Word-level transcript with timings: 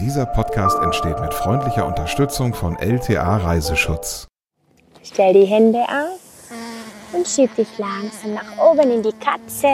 Dieser 0.00 0.26
Podcast 0.26 0.78
entsteht 0.82 1.18
mit 1.20 1.32
freundlicher 1.32 1.86
Unterstützung 1.86 2.52
von 2.52 2.76
LTA 2.76 3.38
Reiseschutz. 3.38 4.28
Stell 5.02 5.32
die 5.32 5.46
Hände 5.46 5.78
auf 5.78 6.20
und 7.14 7.26
schieb 7.26 7.54
dich 7.56 7.68
langsam 7.78 8.34
nach 8.34 8.58
oben 8.62 8.90
in 8.90 9.02
die 9.02 9.12
Katze. 9.12 9.68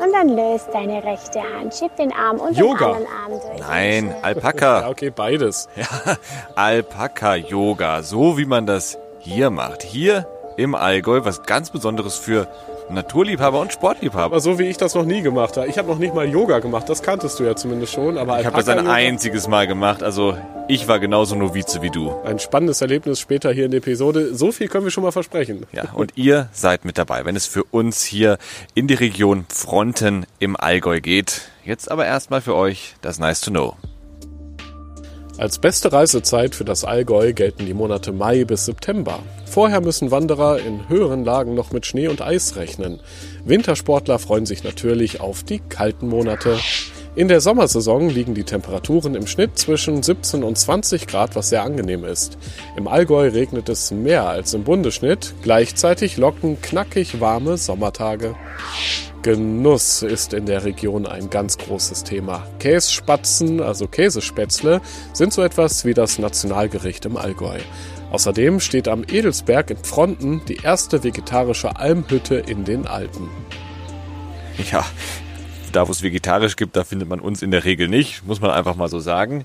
Und 0.00 0.12
dann 0.12 0.28
löst 0.28 0.68
deine 0.72 1.02
rechte 1.02 1.40
Hand, 1.40 1.74
schieb 1.74 1.96
den 1.96 2.12
Arm 2.12 2.38
und 2.38 2.56
Yoga. 2.56 2.92
den 2.92 2.94
anderen 2.94 3.06
Arm 3.06 3.40
durch. 3.40 3.60
Nein, 3.60 4.14
Alpaka. 4.22 4.80
Ja, 4.82 4.88
okay, 4.88 5.10
beides. 5.10 5.68
Ja, 5.76 6.16
Alpaka-Yoga, 6.54 8.02
so 8.02 8.38
wie 8.38 8.46
man 8.46 8.66
das 8.66 8.96
hier 9.18 9.50
macht. 9.50 9.82
Hier 9.82 10.28
im 10.56 10.74
Allgäu, 10.76 11.24
was 11.24 11.42
ganz 11.42 11.70
Besonderes 11.70 12.16
für 12.16 12.46
Naturliebhaber 12.92 13.60
und 13.60 13.72
Sportliebhaber. 13.72 14.24
Aber 14.24 14.40
so 14.40 14.58
wie 14.58 14.64
ich 14.64 14.76
das 14.76 14.94
noch 14.94 15.04
nie 15.04 15.22
gemacht 15.22 15.56
habe. 15.56 15.68
Ich 15.68 15.78
habe 15.78 15.88
noch 15.88 15.98
nicht 15.98 16.14
mal 16.14 16.28
Yoga 16.28 16.58
gemacht, 16.60 16.88
das 16.88 17.02
kanntest 17.02 17.38
du 17.38 17.44
ja 17.44 17.56
zumindest 17.56 17.92
schon. 17.92 18.18
Aber 18.18 18.40
Ich 18.40 18.46
habe 18.46 18.56
das 18.56 18.68
ein 18.68 18.86
einziges 18.86 19.48
Mal 19.48 19.66
gemacht, 19.66 20.02
also 20.02 20.36
ich 20.68 20.88
war 20.88 20.98
genauso 21.00 21.34
Novize 21.34 21.82
wie 21.82 21.90
du. 21.90 22.14
Ein 22.24 22.38
spannendes 22.38 22.80
Erlebnis 22.80 23.20
später 23.20 23.52
hier 23.52 23.64
in 23.64 23.70
der 23.70 23.78
Episode. 23.78 24.34
So 24.34 24.52
viel 24.52 24.68
können 24.68 24.84
wir 24.84 24.90
schon 24.90 25.02
mal 25.04 25.12
versprechen. 25.12 25.66
Ja, 25.72 25.84
und 25.92 26.12
ihr 26.16 26.48
seid 26.52 26.84
mit 26.84 26.98
dabei, 26.98 27.24
wenn 27.24 27.36
es 27.36 27.46
für 27.46 27.64
uns 27.64 28.02
hier 28.04 28.38
in 28.74 28.86
die 28.86 28.94
Region 28.94 29.44
Fronten 29.48 30.26
im 30.38 30.56
Allgäu 30.56 31.00
geht. 31.00 31.42
Jetzt 31.64 31.90
aber 31.90 32.06
erstmal 32.06 32.40
für 32.40 32.54
euch 32.54 32.94
das 33.02 33.18
Nice 33.18 33.40
to 33.40 33.50
Know. 33.50 33.76
Als 35.42 35.58
beste 35.58 35.92
Reisezeit 35.92 36.54
für 36.54 36.64
das 36.64 36.84
Allgäu 36.84 37.32
gelten 37.32 37.66
die 37.66 37.74
Monate 37.74 38.12
Mai 38.12 38.44
bis 38.44 38.66
September. 38.66 39.18
Vorher 39.44 39.80
müssen 39.80 40.12
Wanderer 40.12 40.60
in 40.60 40.88
höheren 40.88 41.24
Lagen 41.24 41.56
noch 41.56 41.72
mit 41.72 41.84
Schnee 41.84 42.06
und 42.06 42.22
Eis 42.22 42.54
rechnen. 42.54 43.00
Wintersportler 43.44 44.20
freuen 44.20 44.46
sich 44.46 44.62
natürlich 44.62 45.20
auf 45.20 45.42
die 45.42 45.58
kalten 45.58 46.06
Monate. 46.06 46.60
In 47.14 47.28
der 47.28 47.42
Sommersaison 47.42 48.08
liegen 48.08 48.32
die 48.32 48.44
Temperaturen 48.44 49.14
im 49.14 49.26
Schnitt 49.26 49.58
zwischen 49.58 50.02
17 50.02 50.42
und 50.42 50.56
20 50.56 51.06
Grad, 51.06 51.36
was 51.36 51.50
sehr 51.50 51.62
angenehm 51.62 52.04
ist. 52.04 52.38
Im 52.74 52.88
Allgäu 52.88 53.28
regnet 53.28 53.68
es 53.68 53.90
mehr 53.90 54.26
als 54.26 54.54
im 54.54 54.64
Bundeschnitt. 54.64 55.34
Gleichzeitig 55.42 56.16
locken 56.16 56.62
knackig 56.62 57.20
warme 57.20 57.58
Sommertage. 57.58 58.34
Genuss 59.20 60.00
ist 60.00 60.32
in 60.32 60.46
der 60.46 60.64
Region 60.64 61.06
ein 61.06 61.28
ganz 61.28 61.58
großes 61.58 62.04
Thema. 62.04 62.46
Kässpatzen, 62.58 63.60
also 63.60 63.86
Käsespätzle, 63.86 64.80
sind 65.12 65.34
so 65.34 65.42
etwas 65.42 65.84
wie 65.84 65.92
das 65.92 66.18
Nationalgericht 66.18 67.04
im 67.04 67.18
Allgäu. 67.18 67.58
Außerdem 68.10 68.58
steht 68.58 68.88
am 68.88 69.04
Edelsberg 69.04 69.68
in 69.68 69.84
Fronten 69.84 70.40
die 70.48 70.60
erste 70.62 71.04
vegetarische 71.04 71.76
Almhütte 71.76 72.36
in 72.36 72.64
den 72.64 72.86
Alpen. 72.86 73.28
Ja, 74.70 74.84
da 75.72 75.88
wo 75.88 75.92
es 75.92 76.02
vegetarisch 76.02 76.56
gibt, 76.56 76.76
da 76.76 76.84
findet 76.84 77.08
man 77.08 77.20
uns 77.20 77.42
in 77.42 77.50
der 77.50 77.64
Regel 77.64 77.88
nicht, 77.88 78.24
muss 78.26 78.40
man 78.40 78.50
einfach 78.50 78.76
mal 78.76 78.88
so 78.88 79.00
sagen. 79.00 79.44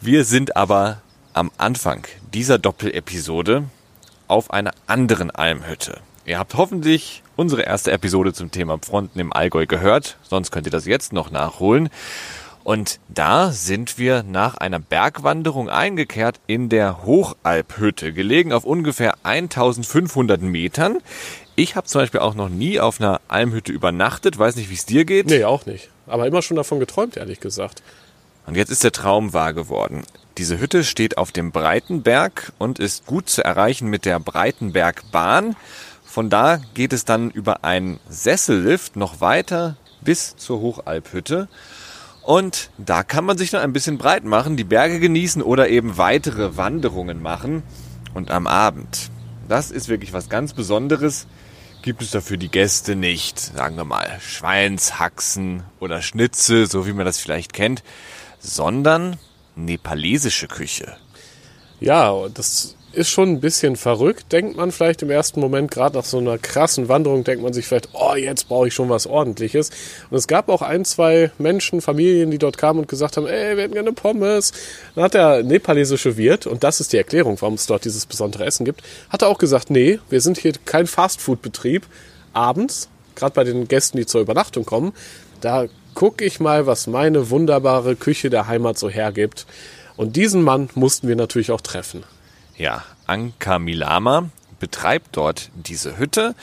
Wir 0.00 0.24
sind 0.24 0.56
aber 0.56 1.00
am 1.32 1.50
Anfang 1.58 2.06
dieser 2.32 2.58
Doppelepisode 2.58 3.64
auf 4.28 4.50
einer 4.50 4.72
anderen 4.86 5.30
Almhütte. 5.30 6.00
Ihr 6.24 6.38
habt 6.38 6.54
hoffentlich 6.54 7.22
unsere 7.36 7.62
erste 7.62 7.92
Episode 7.92 8.32
zum 8.32 8.50
Thema 8.50 8.78
Fronten 8.78 9.18
im 9.20 9.32
Allgäu 9.32 9.66
gehört, 9.66 10.16
sonst 10.22 10.50
könnt 10.50 10.66
ihr 10.66 10.72
das 10.72 10.86
jetzt 10.86 11.12
noch 11.12 11.30
nachholen. 11.30 11.88
Und 12.64 12.98
da 13.06 13.52
sind 13.52 13.96
wir 13.96 14.24
nach 14.24 14.56
einer 14.56 14.80
Bergwanderung 14.80 15.70
eingekehrt 15.70 16.40
in 16.48 16.68
der 16.68 17.04
Hochalphütte, 17.04 18.12
gelegen 18.12 18.52
auf 18.52 18.64
ungefähr 18.64 19.14
1500 19.22 20.42
Metern. 20.42 20.98
Ich 21.58 21.74
habe 21.74 21.86
zum 21.86 22.02
Beispiel 22.02 22.20
auch 22.20 22.34
noch 22.34 22.50
nie 22.50 22.80
auf 22.80 23.00
einer 23.00 23.20
Almhütte 23.28 23.72
übernachtet, 23.72 24.38
weiß 24.38 24.56
nicht, 24.56 24.68
wie 24.68 24.74
es 24.74 24.84
dir 24.84 25.06
geht. 25.06 25.26
Nee, 25.26 25.44
auch 25.44 25.64
nicht. 25.64 25.88
Aber 26.06 26.26
immer 26.26 26.42
schon 26.42 26.56
davon 26.56 26.80
geträumt, 26.80 27.16
ehrlich 27.16 27.40
gesagt. 27.40 27.82
Und 28.46 28.56
jetzt 28.56 28.70
ist 28.70 28.84
der 28.84 28.92
Traum 28.92 29.32
wahr 29.32 29.54
geworden. 29.54 30.02
Diese 30.36 30.60
Hütte 30.60 30.84
steht 30.84 31.16
auf 31.16 31.32
dem 31.32 31.52
Breitenberg 31.52 32.52
und 32.58 32.78
ist 32.78 33.06
gut 33.06 33.30
zu 33.30 33.42
erreichen 33.42 33.88
mit 33.88 34.04
der 34.04 34.20
Breitenbergbahn. 34.20 35.56
Von 36.04 36.28
da 36.28 36.60
geht 36.74 36.92
es 36.92 37.06
dann 37.06 37.30
über 37.30 37.64
einen 37.64 38.00
Sessellift 38.08 38.96
noch 38.96 39.22
weiter 39.22 39.78
bis 40.02 40.36
zur 40.36 40.60
Hochalphütte. 40.60 41.48
Und 42.22 42.70
da 42.76 43.02
kann 43.02 43.24
man 43.24 43.38
sich 43.38 43.52
noch 43.52 43.60
ein 43.60 43.72
bisschen 43.72 43.96
breit 43.96 44.24
machen, 44.24 44.58
die 44.58 44.64
Berge 44.64 45.00
genießen 45.00 45.40
oder 45.40 45.70
eben 45.70 45.96
weitere 45.96 46.58
Wanderungen 46.58 47.22
machen. 47.22 47.62
Und 48.12 48.30
am 48.30 48.46
Abend, 48.46 49.10
das 49.48 49.70
ist 49.70 49.88
wirklich 49.88 50.12
was 50.12 50.28
ganz 50.28 50.52
Besonderes, 50.52 51.26
gibt 51.86 52.02
es 52.02 52.10
dafür 52.10 52.36
die 52.36 52.48
Gäste 52.48 52.96
nicht, 52.96 53.38
sagen 53.38 53.76
wir 53.76 53.84
mal, 53.84 54.18
Schweinshaxen 54.18 55.62
oder 55.78 56.02
Schnitzel, 56.02 56.68
so 56.68 56.84
wie 56.84 56.92
man 56.92 57.06
das 57.06 57.20
vielleicht 57.20 57.52
kennt, 57.52 57.84
sondern 58.40 59.20
nepalesische 59.54 60.48
Küche. 60.48 60.96
Ja, 61.78 62.28
das 62.28 62.74
ist 62.96 63.10
schon 63.10 63.28
ein 63.28 63.40
bisschen 63.40 63.76
verrückt, 63.76 64.32
denkt 64.32 64.56
man 64.56 64.72
vielleicht 64.72 65.02
im 65.02 65.10
ersten 65.10 65.40
Moment. 65.40 65.70
Gerade 65.70 65.98
nach 65.98 66.04
so 66.04 66.18
einer 66.18 66.38
krassen 66.38 66.88
Wanderung 66.88 67.24
denkt 67.24 67.42
man 67.42 67.52
sich 67.52 67.66
vielleicht, 67.66 67.90
oh, 67.92 68.14
jetzt 68.14 68.48
brauche 68.48 68.68
ich 68.68 68.74
schon 68.74 68.88
was 68.88 69.06
Ordentliches. 69.06 69.70
Und 70.10 70.16
es 70.16 70.26
gab 70.26 70.48
auch 70.48 70.62
ein, 70.62 70.84
zwei 70.84 71.30
Menschen, 71.38 71.80
Familien, 71.80 72.30
die 72.30 72.38
dort 72.38 72.56
kamen 72.56 72.80
und 72.80 72.88
gesagt 72.88 73.16
haben, 73.16 73.26
ey, 73.26 73.56
wir 73.56 73.64
hätten 73.64 73.74
gerne 73.74 73.92
Pommes. 73.92 74.52
Dann 74.94 75.04
hat 75.04 75.14
der 75.14 75.42
nepalesische 75.42 76.16
Wirt, 76.16 76.46
und 76.46 76.64
das 76.64 76.80
ist 76.80 76.92
die 76.92 76.96
Erklärung, 76.96 77.36
warum 77.40 77.54
es 77.54 77.66
dort 77.66 77.84
dieses 77.84 78.06
besondere 78.06 78.44
Essen 78.46 78.64
gibt, 78.64 78.82
hat 79.10 79.22
er 79.22 79.28
auch 79.28 79.38
gesagt, 79.38 79.70
nee, 79.70 79.98
wir 80.08 80.20
sind 80.20 80.38
hier 80.38 80.52
kein 80.64 80.86
Fastfood-Betrieb. 80.86 81.86
Abends, 82.32 82.88
gerade 83.14 83.34
bei 83.34 83.44
den 83.44 83.68
Gästen, 83.68 83.98
die 83.98 84.06
zur 84.06 84.22
Übernachtung 84.22 84.64
kommen, 84.64 84.92
da 85.40 85.66
gucke 85.94 86.24
ich 86.24 86.40
mal, 86.40 86.66
was 86.66 86.86
meine 86.86 87.30
wunderbare 87.30 87.94
Küche 87.96 88.30
der 88.30 88.46
Heimat 88.46 88.78
so 88.78 88.88
hergibt. 88.88 89.46
Und 89.96 90.16
diesen 90.16 90.42
Mann 90.42 90.68
mussten 90.74 91.08
wir 91.08 91.16
natürlich 91.16 91.50
auch 91.50 91.60
treffen. 91.60 92.04
Ja, 92.56 92.84
Anka 93.06 93.58
Milama 93.58 94.30
betreibt 94.58 95.16
dort 95.16 95.50
diese 95.54 95.98
Hütte 95.98 96.34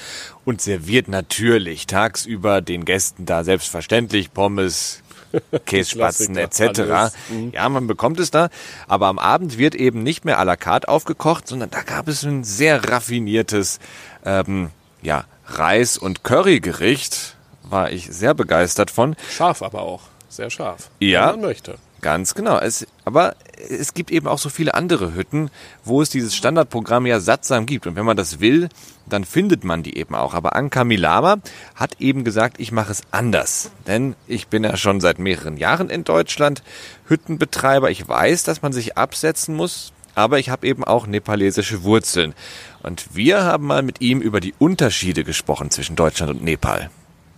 und 0.45 0.61
serviert 0.61 1.07
natürlich 1.07 1.87
tagsüber 1.87 2.61
den 2.61 2.85
Gästen 2.85 3.25
da 3.25 3.43
selbstverständlich 3.43 4.33
Pommes, 4.33 5.01
Kässpatzen 5.65 6.37
etc. 6.37 7.11
Mhm. 7.29 7.51
Ja, 7.53 7.67
man 7.69 7.87
bekommt 7.87 8.19
es 8.19 8.29
da, 8.29 8.49
aber 8.87 9.07
am 9.07 9.17
Abend 9.17 9.57
wird 9.57 9.73
eben 9.73 10.03
nicht 10.03 10.25
mehr 10.25 10.39
à 10.39 10.43
la 10.43 10.55
carte 10.55 10.87
aufgekocht, 10.87 11.47
sondern 11.47 11.71
da 11.71 11.81
gab 11.81 12.07
es 12.07 12.23
ein 12.23 12.43
sehr 12.43 12.87
raffiniertes 12.87 13.79
ähm, 14.25 14.69
ja, 15.01 15.25
Reis- 15.47 15.97
und 15.97 16.23
Currygericht. 16.23 17.35
War 17.63 17.91
ich 17.91 18.07
sehr 18.11 18.33
begeistert 18.33 18.91
von. 18.91 19.15
Scharf 19.31 19.63
aber 19.63 19.81
auch. 19.81 20.01
Sehr 20.29 20.49
scharf. 20.49 20.89
Ja. 20.99 21.33
Wenn 21.33 21.41
man 21.41 21.49
möchte. 21.49 21.77
Ganz 22.03 22.35
genau. 22.35 22.57
Es, 22.57 22.85
aber 23.05 23.35
es 23.69 23.93
gibt 23.93 24.11
eben 24.11 24.27
auch 24.27 24.37
so 24.37 24.49
viele 24.49 24.73
andere 24.73 25.15
Hütten, 25.15 25.49
wo 25.85 26.01
es 26.01 26.09
dieses 26.09 26.35
Standardprogramm 26.35 27.05
ja 27.05 27.21
sattsam 27.21 27.65
gibt. 27.65 27.87
Und 27.87 27.95
wenn 27.95 28.05
man 28.05 28.17
das 28.17 28.41
will, 28.41 28.67
dann 29.07 29.23
findet 29.23 29.63
man 29.63 29.83
die 29.83 29.97
eben 29.97 30.13
auch. 30.13 30.33
Aber 30.33 30.53
Anka 30.57 30.83
Milama 30.83 31.37
hat 31.75 32.01
eben 32.01 32.25
gesagt, 32.25 32.59
ich 32.59 32.73
mache 32.73 32.91
es 32.91 33.03
anders. 33.11 33.71
Denn 33.87 34.15
ich 34.27 34.49
bin 34.49 34.65
ja 34.65 34.75
schon 34.75 34.99
seit 34.99 35.17
mehreren 35.17 35.55
Jahren 35.55 35.89
in 35.89 36.03
Deutschland 36.03 36.61
Hüttenbetreiber. 37.07 37.89
Ich 37.89 38.05
weiß, 38.05 38.43
dass 38.43 38.61
man 38.61 38.73
sich 38.73 38.97
absetzen 38.97 39.55
muss. 39.55 39.93
Aber 40.13 40.39
ich 40.39 40.49
habe 40.49 40.67
eben 40.67 40.83
auch 40.83 41.07
nepalesische 41.07 41.83
Wurzeln. 41.83 42.35
Und 42.83 43.15
wir 43.15 43.43
haben 43.45 43.65
mal 43.65 43.81
mit 43.81 44.01
ihm 44.01 44.19
über 44.19 44.41
die 44.41 44.53
Unterschiede 44.59 45.23
gesprochen 45.23 45.71
zwischen 45.71 45.95
Deutschland 45.95 46.33
und 46.33 46.43
Nepal. 46.43 46.89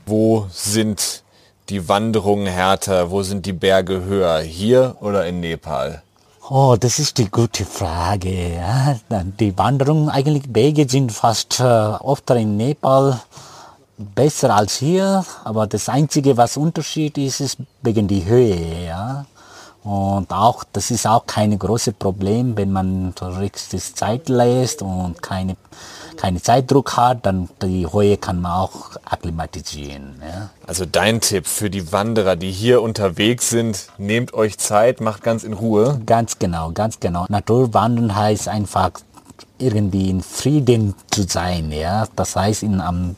Wo 0.08 0.48
sind 0.52 1.24
die 1.70 1.88
Wanderungen 1.90 2.48
härter? 2.48 3.12
Wo 3.12 3.24
sind 3.24 3.46
die 3.46 3.54
Berge 3.54 4.04
höher? 4.04 4.40
Hier 4.40 4.96
oder 5.02 5.26
in 5.26 5.40
Nepal? 5.40 6.02
Oh, 6.48 6.76
das 6.80 7.00
ist 7.00 7.18
die 7.18 7.30
gute 7.30 7.66
Frage. 7.66 8.62
Die 9.40 9.58
Wanderungen, 9.58 10.10
eigentlich 10.10 10.44
Wege 10.54 10.88
sind 10.88 11.12
fast 11.12 11.60
äh, 11.60 11.64
oft 11.64 12.30
in 12.30 12.56
Nepal 12.56 13.20
besser 13.98 14.56
als 14.56 14.78
hier, 14.78 15.26
aber 15.44 15.66
das 15.68 15.90
Einzige, 15.90 16.38
was 16.38 16.58
Unterschied 16.58 17.18
ist, 17.18 17.40
ist 17.40 17.58
wegen 17.82 18.08
die 18.08 18.26
Höhe. 18.26 19.26
Und 19.86 20.34
auch, 20.34 20.64
das 20.74 20.90
ist 20.90 21.06
auch 21.06 21.28
kein 21.28 21.58
großes 21.60 21.94
Problem, 21.94 22.58
wenn 22.58 22.72
man 22.72 23.14
so 23.20 23.28
richtig 23.28 23.94
Zeit 23.94 24.30
lässt 24.30 24.82
und 24.82 25.22
keine, 25.22 25.58
keine 26.18 26.42
Zeitdruck 26.42 26.98
hat, 26.98 27.24
dann 27.28 27.50
die 27.62 27.86
Höhe 27.86 28.18
kann 28.18 28.42
man 28.42 28.52
auch 28.54 28.96
akklimatisieren. 29.06 30.20
Ja. 30.28 30.50
Also 30.66 30.86
dein 30.86 31.22
Tipp 31.22 31.46
für 31.46 31.70
die 31.70 31.92
Wanderer, 31.92 32.36
die 32.36 32.50
hier 32.50 32.82
unterwegs 32.82 33.52
sind, 33.52 33.90
nehmt 34.00 34.34
euch 34.34 34.58
Zeit, 34.58 35.02
macht 35.02 35.22
ganz 35.22 35.44
in 35.44 35.54
Ruhe. 35.54 36.02
Ganz 36.04 36.40
genau, 36.40 36.72
ganz 36.72 37.00
genau. 37.00 37.28
Naturwandern 37.30 38.16
heißt 38.16 38.48
einfach 38.48 38.90
irgendwie 39.60 40.10
in 40.10 40.24
Frieden 40.24 40.96
zu 41.12 41.26
sein, 41.28 41.72
ja. 41.72 42.08
Das 42.16 42.36
heißt, 42.36 42.64
in, 42.64 42.82
am, 42.82 43.16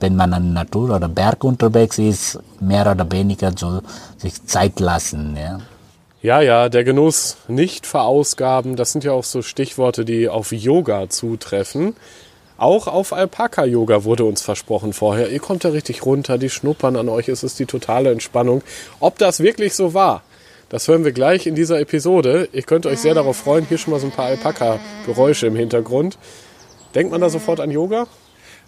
wenn 0.00 0.16
man 0.16 0.32
an 0.32 0.54
Natur 0.54 0.96
oder 0.96 1.08
Berg 1.08 1.44
unterwegs 1.44 1.98
ist, 1.98 2.38
mehr 2.60 2.90
oder 2.90 3.12
weniger 3.12 3.52
so 3.54 3.82
sich 4.16 4.42
Zeit 4.46 4.80
lassen, 4.80 5.36
ja. 5.36 5.58
Ja, 6.20 6.40
ja, 6.40 6.68
der 6.68 6.82
Genuss, 6.82 7.36
nicht 7.46 7.86
verausgaben, 7.86 8.74
das 8.74 8.90
sind 8.92 9.04
ja 9.04 9.12
auch 9.12 9.22
so 9.24 9.40
Stichworte, 9.40 10.04
die 10.04 10.28
auf 10.28 10.50
Yoga 10.50 11.08
zutreffen. 11.08 11.94
Auch 12.56 12.88
auf 12.88 13.12
Alpaka-Yoga 13.12 14.02
wurde 14.02 14.24
uns 14.24 14.42
versprochen 14.42 14.92
vorher. 14.92 15.30
Ihr 15.30 15.38
kommt 15.38 15.64
da 15.64 15.68
richtig 15.68 16.04
runter, 16.04 16.36
die 16.36 16.50
schnuppern 16.50 16.96
an 16.96 17.08
euch, 17.08 17.28
es 17.28 17.44
ist 17.44 17.60
die 17.60 17.66
totale 17.66 18.10
Entspannung. 18.10 18.62
Ob 18.98 19.16
das 19.18 19.40
wirklich 19.40 19.74
so 19.74 19.94
war, 19.94 20.22
Das 20.70 20.86
hören 20.86 21.02
wir 21.04 21.12
gleich 21.12 21.46
in 21.46 21.54
dieser 21.54 21.80
Episode. 21.80 22.48
Ich 22.52 22.66
könnte 22.66 22.90
euch 22.90 22.98
sehr 22.98 23.14
darauf 23.14 23.38
freuen. 23.38 23.64
Hier 23.66 23.78
schon 23.78 23.92
mal 23.92 24.00
so 24.00 24.06
ein 24.06 24.12
paar 24.12 24.26
Alpaka-Geräusche 24.26 25.46
im 25.46 25.56
Hintergrund. 25.56 26.18
Denkt 26.94 27.10
man 27.10 27.22
da 27.22 27.30
sofort 27.30 27.60
an 27.60 27.70
Yoga? 27.70 28.06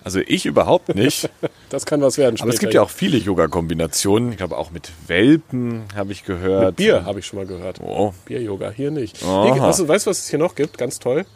Also 0.04 0.20
ich 0.26 0.46
überhaupt 0.46 0.94
nicht. 0.94 1.30
Das 1.70 1.86
kann 1.86 2.00
was 2.00 2.18
werden. 2.18 2.34
Aber 2.40 2.50
es 2.50 2.58
gibt 2.58 2.74
ja 2.74 2.82
auch 2.82 2.90
viele 2.90 3.16
Yoga-Kombinationen. 3.16 4.32
Ich 4.32 4.38
glaube 4.38 4.58
auch 4.58 4.72
mit 4.72 4.90
Welpen 5.06 5.84
habe 5.94 6.10
ich 6.10 6.24
gehört. 6.24 6.66
Mit 6.66 6.76
Bier 6.78 7.04
habe 7.04 7.20
ich 7.20 7.26
schon 7.26 7.38
mal 7.38 7.46
gehört. 7.46 7.78
Oh. 7.80 8.12
Bier-Yoga, 8.24 8.72
hier 8.72 8.90
nicht. 8.90 9.22
Aha. 9.22 9.54
Hier, 9.54 9.62
weißt, 9.62 9.78
du, 9.78 9.86
weißt 9.86 10.06
du, 10.06 10.10
was 10.10 10.18
es 10.18 10.28
hier 10.28 10.40
noch 10.40 10.56
gibt? 10.56 10.78
Ganz 10.78 10.98
toll. 10.98 11.26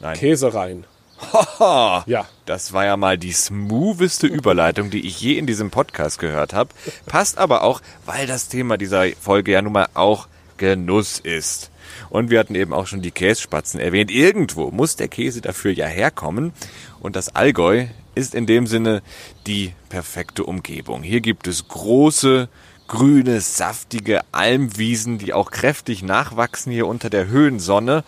Nein. 0.00 0.18
Käsereien. 0.18 0.84
Haha. 1.32 2.04
Ja. 2.06 2.26
Das 2.44 2.74
war 2.74 2.84
ja 2.84 2.98
mal 2.98 3.16
die 3.16 3.32
smootheste 3.32 4.26
Überleitung, 4.26 4.90
die 4.90 5.06
ich 5.06 5.18
je 5.20 5.38
in 5.38 5.46
diesem 5.46 5.70
Podcast 5.70 6.18
gehört 6.18 6.52
habe. 6.52 6.70
Passt 7.06 7.38
aber 7.38 7.62
auch, 7.62 7.80
weil 8.04 8.26
das 8.26 8.48
Thema 8.48 8.76
dieser 8.76 9.06
Folge 9.18 9.52
ja 9.52 9.62
nun 9.62 9.72
mal 9.72 9.88
auch 9.94 10.28
Genuss 10.56 11.18
ist. 11.20 11.70
Und 12.08 12.30
wir 12.30 12.38
hatten 12.38 12.54
eben 12.54 12.72
auch 12.72 12.86
schon 12.86 13.02
die 13.02 13.10
Kässpatzen 13.10 13.80
erwähnt. 13.80 14.10
Irgendwo 14.10 14.70
muss 14.70 14.96
der 14.96 15.08
Käse 15.08 15.40
dafür 15.40 15.72
ja 15.72 15.86
herkommen. 15.86 16.52
Und 17.00 17.16
das 17.16 17.34
Allgäu 17.34 17.86
ist 18.14 18.34
in 18.34 18.46
dem 18.46 18.66
Sinne 18.66 19.02
die 19.46 19.72
perfekte 19.88 20.44
Umgebung. 20.44 21.02
Hier 21.02 21.20
gibt 21.20 21.46
es 21.46 21.66
große, 21.68 22.48
grüne, 22.86 23.40
saftige 23.40 24.20
Almwiesen, 24.32 25.18
die 25.18 25.32
auch 25.32 25.50
kräftig 25.50 26.02
nachwachsen 26.02 26.72
hier 26.72 26.86
unter 26.86 27.08
der 27.08 27.28
Höhensonne. 27.28 28.04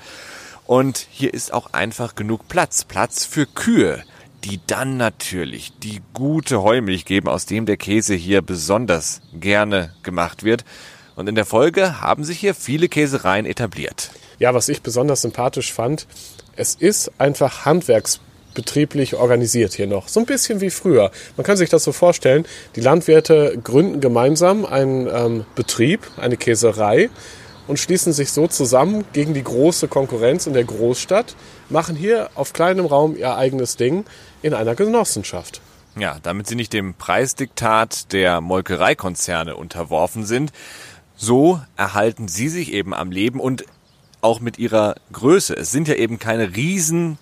Und 0.67 1.07
hier 1.11 1.33
ist 1.33 1.53
auch 1.53 1.73
einfach 1.73 2.15
genug 2.15 2.49
Platz. 2.49 2.85
Platz 2.85 3.25
für 3.25 3.47
Kühe, 3.47 4.03
die 4.45 4.61
dann 4.67 4.97
natürlich 4.97 5.73
die 5.79 6.01
gute 6.13 6.63
Heumilch 6.63 7.05
geben, 7.05 7.29
aus 7.29 7.47
dem 7.47 7.65
der 7.65 7.77
Käse 7.77 8.15
hier 8.15 8.43
besonders 8.43 9.23
gerne 9.33 9.95
gemacht 10.03 10.43
wird. 10.43 10.65
Und 11.15 11.29
in 11.29 11.35
der 11.35 11.45
Folge 11.47 12.01
haben 12.01 12.25
sich 12.25 12.41
hier 12.41 12.55
viele 12.55 12.89
Käsereien 12.89 13.47
etabliert. 13.47 14.11
Ja, 14.39 14.55
was 14.55 14.69
ich 14.69 14.83
besonders 14.83 15.23
sympathisch 15.23 15.73
fand, 15.73 16.07
es 16.57 16.75
ist 16.75 17.13
einfach 17.19 17.65
handwerksbetrieblich 18.53 19.15
organisiert 19.15 19.75
hier 19.75 19.87
noch. 19.87 20.09
So 20.09 20.21
ein 20.21 20.27
bisschen 20.27 20.61
wie 20.61 20.71
früher. 20.71 21.11
Man 21.37 21.45
kann 21.45 21.57
sich 21.57 21.71
das 21.71 21.85
so 21.85 21.93
vorstellen, 21.93 22.47
die 22.77 22.81
Landwirte 22.81 23.59
gründen 23.63 24.01
gemeinsam 24.01 24.65
einen 24.65 25.07
ähm, 25.07 25.45
Betrieb, 25.55 26.01
eine 26.17 26.37
Käserei 26.37 27.11
und 27.67 27.79
schließen 27.79 28.13
sich 28.13 28.33
so 28.33 28.47
zusammen 28.49 29.05
gegen 29.13 29.35
die 29.35 29.45
große 29.45 29.89
Konkurrenz 29.89 30.47
in 30.47 30.53
der 30.53 30.65
Großstadt, 30.65 31.37
machen 31.69 31.97
hier 31.97 32.31
auf 32.35 32.53
kleinem 32.53 32.87
Raum 32.87 33.17
ihr 33.17 33.37
eigenes 33.37 33.77
Ding 33.77 34.05
in 34.43 34.55
einer 34.55 34.75
Genossenschaft. 34.75 35.61
Ja, 35.97 36.17
damit 36.23 36.47
sie 36.47 36.55
nicht 36.55 36.73
dem 36.73 36.95
Preisdiktat 36.95 38.13
der 38.13 38.41
Molkereikonzerne 38.41 39.57
unterworfen 39.57 40.25
sind, 40.25 40.53
so 41.17 41.61
erhalten 41.77 42.29
sie 42.29 42.49
sich 42.49 42.73
eben 42.73 42.95
am 42.95 43.11
Leben 43.11 43.41
und 43.41 43.65
auch 44.23 44.41
mit 44.41 44.59
ihrer 44.59 44.95
Größe. 45.13 45.55
Es 45.55 45.71
sind 45.71 45.89
ja 45.89 45.95
eben 45.95 46.19
keine 46.19 46.57
riesen 46.57 47.19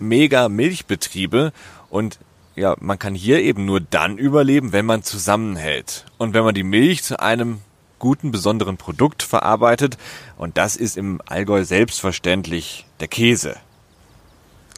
mega 0.00 0.48
Milchbetriebe. 0.48 1.52
Und 1.88 2.18
ja, 2.56 2.76
man 2.80 2.98
kann 2.98 3.14
hier 3.14 3.40
eben 3.40 3.64
nur 3.64 3.80
dann 3.80 4.18
überleben, 4.18 4.72
wenn 4.72 4.86
man 4.86 5.02
zusammenhält. 5.02 6.06
Und 6.18 6.34
wenn 6.34 6.44
man 6.44 6.54
die 6.54 6.62
Milch 6.62 7.02
zu 7.02 7.20
einem 7.20 7.60
guten, 8.00 8.32
besonderen 8.32 8.76
Produkt 8.76 9.22
verarbeitet. 9.22 9.96
Und 10.36 10.58
das 10.58 10.74
ist 10.74 10.96
im 10.96 11.20
Allgäu 11.26 11.64
selbstverständlich 11.64 12.86
der 12.98 13.06
Käse. 13.06 13.56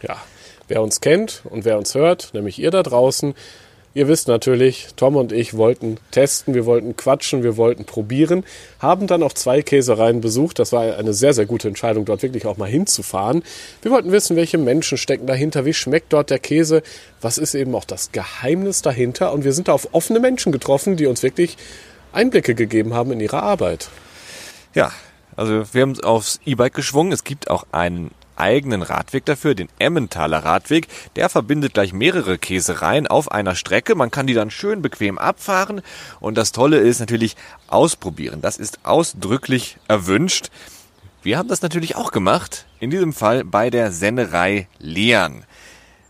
Ja, 0.02 0.16
wer 0.68 0.82
uns 0.82 1.00
kennt 1.00 1.42
und 1.44 1.64
wer 1.64 1.78
uns 1.78 1.94
hört, 1.94 2.34
nämlich 2.34 2.58
ihr 2.58 2.70
da 2.70 2.82
draußen, 2.82 3.34
ihr 3.94 4.08
wisst 4.08 4.28
natürlich, 4.28 4.88
Tom 4.96 5.16
und 5.16 5.32
ich 5.32 5.54
wollten 5.54 5.98
testen, 6.10 6.54
wir 6.54 6.66
wollten 6.66 6.96
quatschen, 6.96 7.42
wir 7.42 7.56
wollten 7.56 7.84
probieren, 7.84 8.44
haben 8.78 9.06
dann 9.06 9.22
auch 9.22 9.32
zwei 9.32 9.62
Käsereien 9.62 10.20
besucht. 10.20 10.58
Das 10.58 10.72
war 10.72 10.96
eine 10.96 11.12
sehr, 11.12 11.34
sehr 11.34 11.46
gute 11.46 11.68
Entscheidung, 11.68 12.04
dort 12.04 12.22
wirklich 12.22 12.46
auch 12.46 12.56
mal 12.56 12.68
hinzufahren. 12.68 13.42
Wir 13.82 13.90
wollten 13.90 14.12
wissen, 14.12 14.36
welche 14.36 14.58
Menschen 14.58 14.98
stecken 14.98 15.26
dahinter, 15.26 15.64
wie 15.64 15.74
schmeckt 15.74 16.12
dort 16.12 16.30
der 16.30 16.38
Käse, 16.38 16.82
was 17.20 17.38
ist 17.38 17.54
eben 17.54 17.74
auch 17.74 17.84
das 17.84 18.12
Geheimnis 18.12 18.82
dahinter. 18.82 19.32
Und 19.32 19.44
wir 19.44 19.52
sind 19.52 19.68
da 19.68 19.72
auf 19.72 19.88
offene 19.92 20.20
Menschen 20.20 20.52
getroffen, 20.52 20.96
die 20.96 21.06
uns 21.06 21.22
wirklich 21.22 21.56
Einblicke 22.12 22.54
gegeben 22.54 22.94
haben 22.94 23.12
in 23.12 23.20
ihre 23.20 23.42
Arbeit. 23.42 23.88
Ja, 24.74 24.92
also 25.36 25.64
wir 25.72 25.82
haben 25.82 26.00
aufs 26.00 26.40
E-Bike 26.44 26.74
geschwungen. 26.74 27.12
Es 27.12 27.24
gibt 27.24 27.50
auch 27.50 27.66
einen 27.72 28.10
eigenen 28.36 28.82
Radweg 28.82 29.24
dafür, 29.24 29.54
den 29.54 29.68
Emmentaler 29.78 30.44
Radweg. 30.44 30.88
Der 31.16 31.28
verbindet 31.28 31.74
gleich 31.74 31.92
mehrere 31.92 32.38
Käsereien 32.38 33.06
auf 33.06 33.30
einer 33.30 33.54
Strecke. 33.54 33.94
Man 33.94 34.10
kann 34.10 34.26
die 34.26 34.34
dann 34.34 34.50
schön 34.50 34.82
bequem 34.82 35.18
abfahren. 35.18 35.82
Und 36.20 36.36
das 36.36 36.52
Tolle 36.52 36.78
ist 36.78 37.00
natürlich 37.00 37.36
ausprobieren. 37.68 38.40
Das 38.40 38.56
ist 38.56 38.80
ausdrücklich 38.84 39.78
erwünscht. 39.88 40.50
Wir 41.22 41.38
haben 41.38 41.48
das 41.48 41.62
natürlich 41.62 41.94
auch 41.96 42.10
gemacht. 42.10 42.66
In 42.80 42.90
diesem 42.90 43.12
Fall 43.12 43.44
bei 43.44 43.70
der 43.70 43.92
Sennerei 43.92 44.66
Lehren. 44.78 45.44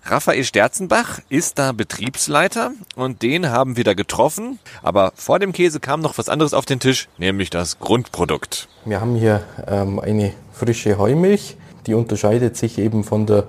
Raphael 0.05 0.43
Sterzenbach 0.43 1.21
ist 1.29 1.61
da 1.61 1.71
Betriebsleiter 1.71 2.73
und 2.97 3.23
den 3.23 3.51
haben 3.51 3.77
wir 3.77 3.85
da 3.85 3.95
getroffen. 3.95 4.59
Aber 4.83 5.13
vor 5.15 5.39
dem 5.39 5.53
Käse 5.53 5.79
kam 5.79 6.01
noch 6.01 6.19
was 6.19 6.29
anderes 6.29 6.55
auf 6.55 6.65
den 6.65 6.81
Tisch, 6.81 7.09
nämlich 7.19 7.51
das 7.51 7.79
Grundprodukt. 7.79 8.69
Wir 8.85 9.01
haben 9.01 9.15
hier 9.15 9.45
ähm, 9.69 10.01
eine 10.01 10.33
frische 10.53 10.99
Heumilch, 10.99 11.57
die 11.87 11.95
unterscheidet 11.95 12.57
sich 12.57 12.79
eben 12.79 13.05
von 13.05 13.27
der 13.27 13.45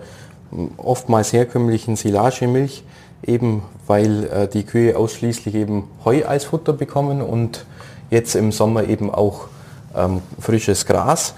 oftmals 0.77 1.33
herkömmlichen 1.33 1.95
Silagemilch, 1.95 2.83
eben 3.25 3.63
weil 3.87 4.25
äh, 4.25 4.47
die 4.47 4.63
Kühe 4.63 4.97
ausschließlich 4.97 5.55
eben 5.55 5.85
Heu 6.05 6.25
als 6.25 6.45
Futter 6.45 6.73
bekommen 6.73 7.21
und 7.21 7.65
jetzt 8.09 8.35
im 8.35 8.51
Sommer 8.51 8.87
eben 8.87 9.09
auch 9.09 9.47
ähm, 9.95 10.21
frisches 10.39 10.85
Gras. 10.85 11.33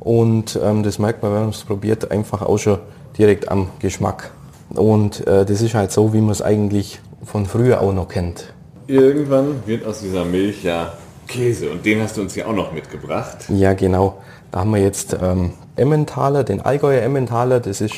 Und 0.00 0.58
ähm, 0.62 0.82
das 0.82 0.98
merkt 0.98 1.22
man, 1.22 1.32
wenn 1.32 1.40
man 1.40 1.50
es 1.50 1.64
probiert, 1.64 2.10
einfach 2.10 2.42
auch 2.42 2.58
schon 2.58 2.78
direkt 3.16 3.50
am 3.50 3.70
Geschmack. 3.80 4.30
Und 4.70 5.26
äh, 5.26 5.44
das 5.44 5.60
ist 5.60 5.74
halt 5.74 5.92
so, 5.92 6.12
wie 6.12 6.20
man 6.20 6.30
es 6.30 6.42
eigentlich 6.42 7.00
von 7.24 7.46
früher 7.46 7.80
auch 7.80 7.92
noch 7.92 8.08
kennt. 8.08 8.52
Irgendwann 8.86 9.62
wird 9.66 9.84
aus 9.84 10.00
dieser 10.00 10.24
Milch 10.24 10.62
ja 10.62 10.92
Käse 11.26 11.70
und 11.70 11.84
den 11.84 12.00
hast 12.00 12.16
du 12.16 12.22
uns 12.22 12.34
ja 12.34 12.46
auch 12.46 12.54
noch 12.54 12.72
mitgebracht. 12.72 13.38
Ja, 13.50 13.74
genau. 13.74 14.22
Da 14.50 14.60
haben 14.60 14.70
wir 14.70 14.80
jetzt 14.80 15.16
ähm, 15.20 15.52
Emmentaler, 15.76 16.44
den 16.44 16.60
Allgäuer 16.60 17.02
Emmentaler. 17.02 17.60
Das 17.60 17.80
ist 17.80 17.94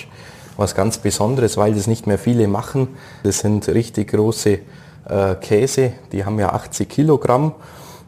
was 0.56 0.74
ganz 0.74 0.98
Besonderes, 0.98 1.56
weil 1.56 1.74
das 1.74 1.86
nicht 1.86 2.06
mehr 2.06 2.18
viele 2.18 2.48
machen. 2.48 2.88
Das 3.22 3.38
sind 3.38 3.68
richtig 3.68 4.12
große 4.12 4.58
äh, 5.08 5.34
Käse, 5.36 5.92
die 6.12 6.24
haben 6.24 6.38
ja 6.38 6.50
80 6.50 6.88
Kilogramm 6.88 7.54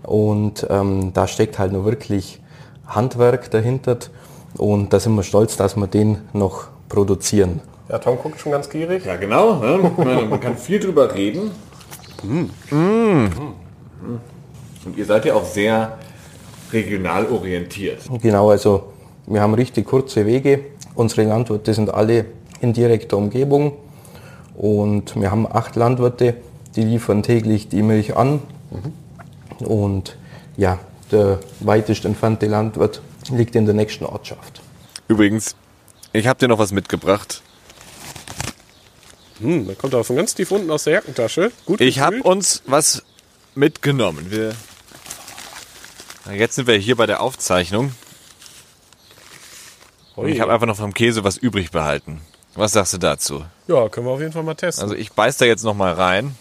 und 0.03 0.67
ähm, 0.71 1.12
da 1.15 1.27
steckt 1.27 1.59
halt 1.59 1.73
nur 1.73 1.85
wirklich 1.85 2.41
Handwerk 2.87 3.50
dahinter 3.50 3.99
und 4.58 4.93
da 4.93 5.01
sind 5.01 5.15
wir 5.15 5.22
stolz, 5.22 5.56
dass 5.56 5.77
wir 5.77 5.87
den 5.87 6.19
noch 6.32 6.69
produzieren. 6.89 7.61
Ja, 7.89 7.99
Tom 7.99 8.19
guckt 8.19 8.41
schon 8.41 8.53
ganz 8.53 8.69
gierig. 8.69 9.05
Ja, 9.05 9.17
genau. 9.17 9.56
Ne? 9.56 9.91
Man, 9.96 10.31
man 10.31 10.41
kann 10.41 10.56
viel 10.56 10.79
drüber 10.79 11.15
reden. 11.15 11.51
Mm. 12.22 13.27
Und 14.84 14.96
ihr 14.96 15.05
seid 15.05 15.25
ja 15.25 15.34
auch 15.34 15.44
sehr 15.44 15.99
regional 16.72 17.26
orientiert. 17.26 18.00
Genau, 18.20 18.50
also 18.50 18.93
wir 19.26 19.41
haben 19.41 19.55
richtig 19.55 19.86
kurze 19.86 20.26
Wege. 20.26 20.60
Unsere 20.94 21.24
Landwirte 21.24 21.74
sind 21.74 21.93
alle 21.93 22.26
in 22.60 22.72
direkter 22.72 23.17
Umgebung 23.17 23.72
und 24.56 25.19
wir 25.20 25.31
haben 25.31 25.46
acht 25.46 25.76
Landwirte, 25.76 26.34
die 26.76 26.82
liefern 26.82 27.22
täglich 27.22 27.69
die 27.69 27.82
Milch 27.82 28.17
an. 28.17 28.41
Und 29.60 30.17
ja, 30.56 30.79
der 31.10 31.41
weitest 31.60 32.05
entfernte 32.05 32.46
Landwirt 32.46 33.00
liegt 33.31 33.55
in 33.55 33.67
der 33.67 33.74
nächsten 33.74 34.05
Ortschaft. 34.05 34.60
Übrigens, 35.08 35.55
ich 36.12 36.26
habe 36.26 36.38
dir 36.38 36.48
noch 36.48 36.58
was 36.58 36.72
mitgebracht. 36.72 37.43
Hm, 39.41 39.67
da 39.67 39.74
kommt 39.74 39.94
er 39.94 40.05
von 40.05 40.17
ganz 40.17 40.34
tief 40.34 40.50
unten 40.50 40.70
aus 40.70 40.84
der 40.84 40.94
Jackentasche. 40.94 41.52
Gut 41.67 41.81
Ich 41.81 42.00
habe 42.00 42.22
uns 42.22 42.62
was 42.67 43.02
mitgenommen. 43.55 44.26
Wir 44.31 44.55
Jetzt 46.31 46.55
sind 46.55 46.67
wir 46.67 46.76
hier 46.76 46.96
bei 46.96 47.06
der 47.06 47.20
Aufzeichnung. 47.20 47.93
Und 50.14 50.29
ich 50.29 50.41
habe 50.41 50.52
einfach 50.52 50.67
noch 50.67 50.76
vom 50.76 50.94
Käse 50.94 51.24
was 51.24 51.36
übrig 51.36 51.70
behalten. 51.70 52.20
Was 52.55 52.72
sagst 52.72 52.93
du 52.93 52.98
dazu? 52.98 53.44
Ja, 53.67 53.88
können 53.88 54.06
wir 54.06 54.12
auf 54.12 54.20
jeden 54.20 54.32
Fall 54.32 54.43
mal 54.43 54.55
testen. 54.55 54.82
Also 54.84 54.94
ich 54.94 55.12
beiß 55.12 55.38
da 55.38 55.46
jetzt 55.46 55.64
noch 55.64 55.74
mal 55.74 55.93
rein. 55.93 56.36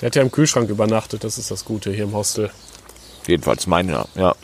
Der 0.00 0.06
hat 0.06 0.16
ja 0.16 0.22
im 0.22 0.30
Kühlschrank 0.30 0.68
übernachtet, 0.68 1.24
das 1.24 1.38
ist 1.38 1.50
das 1.50 1.64
Gute 1.64 1.90
hier 1.90 2.04
im 2.04 2.12
Hostel. 2.12 2.50
Jedenfalls 3.26 3.66
meine, 3.66 4.06
ja. 4.14 4.34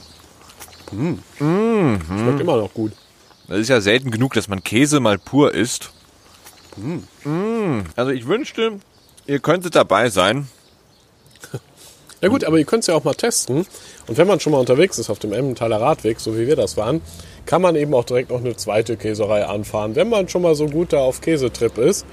Schmeckt 0.90 2.40
immer 2.40 2.56
noch 2.56 2.72
gut. 2.72 2.92
Das 3.48 3.58
ist 3.58 3.68
ja 3.68 3.80
selten 3.80 4.10
genug, 4.10 4.34
dass 4.34 4.48
man 4.48 4.62
Käse 4.64 5.00
mal 5.00 5.18
pur 5.18 5.54
isst. 5.54 5.90
Mm. 6.76 7.80
Also 7.94 8.10
ich 8.10 8.26
wünschte, 8.26 8.80
ihr 9.26 9.40
könntet 9.40 9.74
dabei 9.74 10.10
sein. 10.10 10.48
Ja 12.22 12.28
gut, 12.28 12.44
aber 12.44 12.56
ihr 12.58 12.64
könnt 12.64 12.82
es 12.82 12.86
ja 12.86 12.94
auch 12.94 13.04
mal 13.04 13.14
testen. 13.14 13.66
Und 14.06 14.16
wenn 14.18 14.26
man 14.26 14.40
schon 14.40 14.52
mal 14.52 14.58
unterwegs 14.58 14.98
ist 14.98 15.10
auf 15.10 15.18
dem 15.18 15.32
Emmentaler 15.32 15.80
Radweg, 15.80 16.18
so 16.20 16.36
wie 16.36 16.46
wir 16.46 16.56
das 16.56 16.76
waren, 16.76 17.02
kann 17.44 17.60
man 17.62 17.76
eben 17.76 17.94
auch 17.94 18.04
direkt 18.04 18.30
noch 18.30 18.40
eine 18.40 18.56
zweite 18.56 18.96
Käserei 18.96 19.44
anfahren, 19.46 19.94
wenn 19.96 20.08
man 20.08 20.28
schon 20.28 20.42
mal 20.42 20.54
so 20.54 20.66
gut 20.66 20.92
da 20.92 20.98
auf 20.98 21.20
Käsetrip 21.20 21.78
ist. 21.78 22.06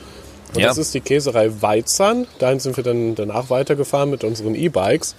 Und 0.54 0.62
Ja. 0.62 0.68
das 0.68 0.78
ist 0.78 0.94
die 0.94 1.02
Käserei 1.02 1.50
Weizern. 1.62 2.28
Dahin 2.40 2.60
sind 2.60 2.78
wir 2.78 2.84
dann 2.84 3.16
danach 3.16 3.50
weitergefahren 3.50 4.10
mit 4.10 4.24
unseren 4.24 4.56
E-Bikes. 4.56 5.16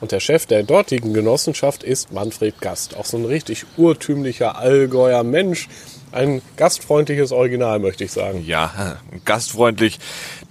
Und 0.00 0.10
der 0.10 0.18
Chef 0.18 0.46
der 0.46 0.64
dortigen 0.64 1.14
Genossenschaft 1.14 1.84
ist 1.84 2.10
Manfred 2.10 2.60
Gast. 2.60 2.96
Auch 2.96 3.04
so 3.04 3.16
ein 3.18 3.24
richtig 3.24 3.64
urtümlicher 3.76 4.56
Allgäuer 4.58 5.22
Mensch. 5.22 5.68
Ein 6.10 6.42
gastfreundliches 6.56 7.30
Original, 7.30 7.78
möchte 7.78 8.02
ich 8.02 8.10
sagen. 8.10 8.42
Ja, 8.44 8.96
gastfreundlich. 9.24 10.00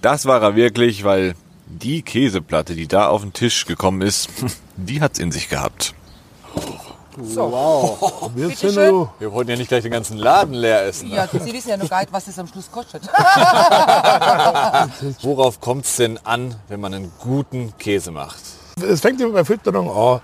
Das 0.00 0.24
war 0.24 0.40
er 0.42 0.56
wirklich, 0.56 1.04
weil 1.04 1.34
die 1.66 2.02
Käseplatte, 2.02 2.74
die 2.74 2.86
da 2.88 3.08
auf 3.08 3.22
den 3.22 3.32
Tisch 3.32 3.64
gekommen 3.66 4.02
ist, 4.02 4.28
die 4.76 5.00
hat's 5.00 5.18
in 5.18 5.32
sich 5.32 5.48
gehabt. 5.48 5.94
Wir 7.14 8.48
Bitte 8.48 8.56
sind 8.56 8.72
schön. 8.72 9.06
Wir 9.18 9.32
wollten 9.32 9.50
ja 9.50 9.56
nicht 9.56 9.68
gleich 9.68 9.82
den 9.82 9.92
ganzen 9.92 10.16
Laden 10.16 10.54
leer 10.54 10.86
essen. 10.86 11.10
Ja, 11.10 11.28
Sie 11.28 11.52
wissen 11.52 11.68
ja 11.68 11.76
noch 11.76 11.90
gar 11.90 12.00
nicht, 12.00 12.10
was 12.10 12.24
das 12.24 12.38
am 12.38 12.46
Schluss 12.46 12.70
kostet. 12.70 13.02
Worauf 15.22 15.60
kommt 15.60 15.84
es 15.84 15.96
denn 15.96 16.18
an, 16.24 16.54
wenn 16.68 16.80
man 16.80 16.94
einen 16.94 17.12
guten 17.20 17.74
Käse 17.78 18.10
macht? 18.12 18.40
Es 18.82 19.00
fängt 19.02 19.20
immer 19.20 19.32
bei 19.34 19.44
Fütterung 19.44 19.90
an. 19.90 20.20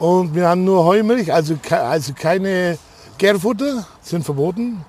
Und 0.00 0.34
wir 0.34 0.48
haben 0.48 0.64
nur 0.64 0.84
Heumilch, 0.84 1.32
also, 1.32 1.54
ke- 1.56 1.80
also 1.80 2.12
keine 2.14 2.78
Gärfutter, 3.18 3.86
sind 4.02 4.24
verboten. 4.24 4.84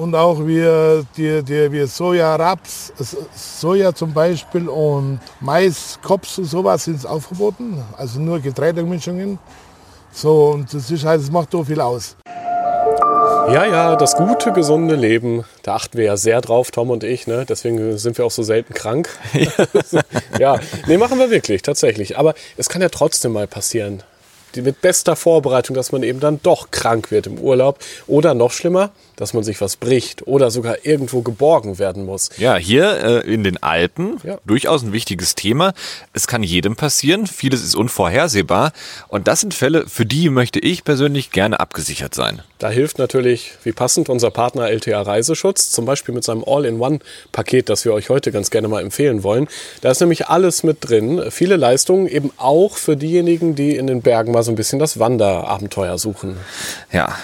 Und 0.00 0.14
auch 0.14 0.46
wir, 0.46 1.04
die, 1.14 1.42
die, 1.42 1.70
wir 1.70 1.86
Soja, 1.86 2.34
Raps, 2.34 2.90
Soja 3.34 3.94
zum 3.94 4.14
Beispiel 4.14 4.66
und 4.66 5.20
Mais, 5.40 5.98
Kops 6.02 6.38
und 6.38 6.46
sowas 6.46 6.84
sind 6.84 7.04
auch 7.04 7.20
verboten. 7.20 7.84
Also 7.98 8.18
nur 8.18 8.40
Getreidemischungen. 8.40 9.38
So, 10.10 10.52
und 10.52 10.72
das 10.72 10.90
ist 10.90 11.04
halt, 11.04 11.20
das 11.20 11.30
macht 11.30 11.52
so 11.52 11.62
viel 11.62 11.82
aus. 11.82 12.16
Ja, 13.52 13.66
ja, 13.66 13.96
das 13.96 14.16
gute, 14.16 14.52
gesunde 14.52 14.94
Leben, 14.94 15.44
da 15.64 15.74
achten 15.74 15.98
wir 15.98 16.06
ja 16.06 16.16
sehr 16.16 16.40
drauf, 16.40 16.70
Tom 16.70 16.88
und 16.88 17.04
ich, 17.04 17.26
ne? 17.26 17.44
Deswegen 17.46 17.98
sind 17.98 18.16
wir 18.16 18.24
auch 18.24 18.30
so 18.30 18.42
selten 18.42 18.72
krank. 18.72 19.10
ja, 20.38 20.60
nee, 20.86 20.96
machen 20.96 21.18
wir 21.18 21.30
wirklich, 21.30 21.60
tatsächlich. 21.60 22.16
Aber 22.16 22.32
es 22.56 22.70
kann 22.70 22.80
ja 22.80 22.88
trotzdem 22.88 23.32
mal 23.32 23.46
passieren. 23.46 24.02
Mit 24.56 24.80
bester 24.80 25.16
Vorbereitung, 25.16 25.76
dass 25.76 25.92
man 25.92 26.02
eben 26.02 26.20
dann 26.20 26.40
doch 26.42 26.70
krank 26.70 27.10
wird 27.10 27.26
im 27.26 27.38
Urlaub. 27.38 27.78
Oder 28.06 28.34
noch 28.34 28.52
schlimmer, 28.52 28.90
dass 29.16 29.34
man 29.34 29.44
sich 29.44 29.60
was 29.60 29.76
bricht 29.76 30.26
oder 30.26 30.50
sogar 30.50 30.84
irgendwo 30.84 31.20
geborgen 31.22 31.78
werden 31.78 32.04
muss. 32.04 32.30
Ja, 32.38 32.56
hier 32.56 33.22
äh, 33.24 33.32
in 33.32 33.44
den 33.44 33.62
Alpen, 33.62 34.18
Ja. 34.24 34.38
durchaus 34.46 34.82
ein 34.82 34.92
wichtiges 34.92 35.34
Thema. 35.34 35.72
Es 36.12 36.26
kann 36.26 36.42
jedem 36.42 36.74
passieren, 36.76 37.26
vieles 37.26 37.62
ist 37.62 37.74
unvorhersehbar. 37.74 38.72
Und 39.08 39.28
das 39.28 39.40
sind 39.40 39.54
Fälle, 39.54 39.86
für 39.88 40.06
die 40.06 40.30
möchte 40.30 40.58
ich 40.58 40.84
persönlich 40.84 41.30
gerne 41.30 41.60
abgesichert 41.60 42.14
sein. 42.14 42.42
Da 42.58 42.68
hilft 42.70 42.98
natürlich, 42.98 43.52
wie 43.64 43.72
passend, 43.72 44.08
unser 44.10 44.30
Partner 44.30 44.68
LTA 44.70 45.00
Reiseschutz, 45.02 45.70
zum 45.70 45.86
Beispiel 45.86 46.14
mit 46.14 46.24
seinem 46.24 46.44
All-in-One-Paket, 46.46 47.68
das 47.68 47.84
wir 47.84 47.92
euch 47.94 48.10
heute 48.10 48.32
ganz 48.32 48.50
gerne 48.50 48.68
mal 48.68 48.82
empfehlen 48.82 49.22
wollen. 49.22 49.48
Da 49.80 49.90
ist 49.90 50.00
nämlich 50.00 50.28
alles 50.28 50.62
mit 50.62 50.78
drin. 50.88 51.22
Viele 51.30 51.56
Leistungen, 51.56 52.06
eben 52.06 52.30
auch 52.36 52.76
für 52.76 52.96
diejenigen, 52.96 53.54
die 53.54 53.76
in 53.76 53.86
den 53.86 54.02
Bergen 54.02 54.32
mal 54.32 54.39
so 54.42 54.52
ein 54.52 54.56
bisschen 54.56 54.78
das 54.78 54.98
Wanderabenteuer 54.98 55.98
suchen. 55.98 56.36
Ja, 56.92 57.14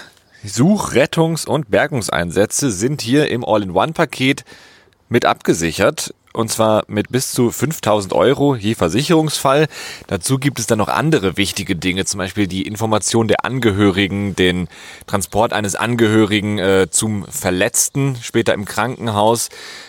Such-, 0.44 0.92
Rettungs- 0.92 1.46
und 1.46 1.70
Bergungseinsätze 1.70 2.70
sind 2.70 3.02
hier 3.02 3.28
im 3.30 3.44
All-in-One-Paket 3.44 4.44
mit 5.08 5.24
abgesichert. 5.24 6.14
Und 6.32 6.50
zwar 6.50 6.84
mit 6.86 7.10
bis 7.10 7.32
zu 7.32 7.50
5000 7.50 8.12
Euro 8.12 8.54
je 8.54 8.74
Versicherungsfall. 8.74 9.68
Dazu 10.06 10.38
gibt 10.38 10.58
es 10.58 10.66
dann 10.66 10.76
noch 10.76 10.88
andere 10.88 11.38
wichtige 11.38 11.76
Dinge, 11.76 12.04
zum 12.04 12.18
Beispiel 12.18 12.46
die 12.46 12.66
Information 12.66 13.26
der 13.26 13.46
Angehörigen, 13.46 14.36
den 14.36 14.68
Transport 15.06 15.54
eines 15.54 15.76
Angehörigen 15.76 16.58
äh, 16.58 16.88
zum 16.90 17.24
Verletzten, 17.24 18.18
später 18.20 18.52
im 18.52 18.66
Krankenhaus. 18.66 19.48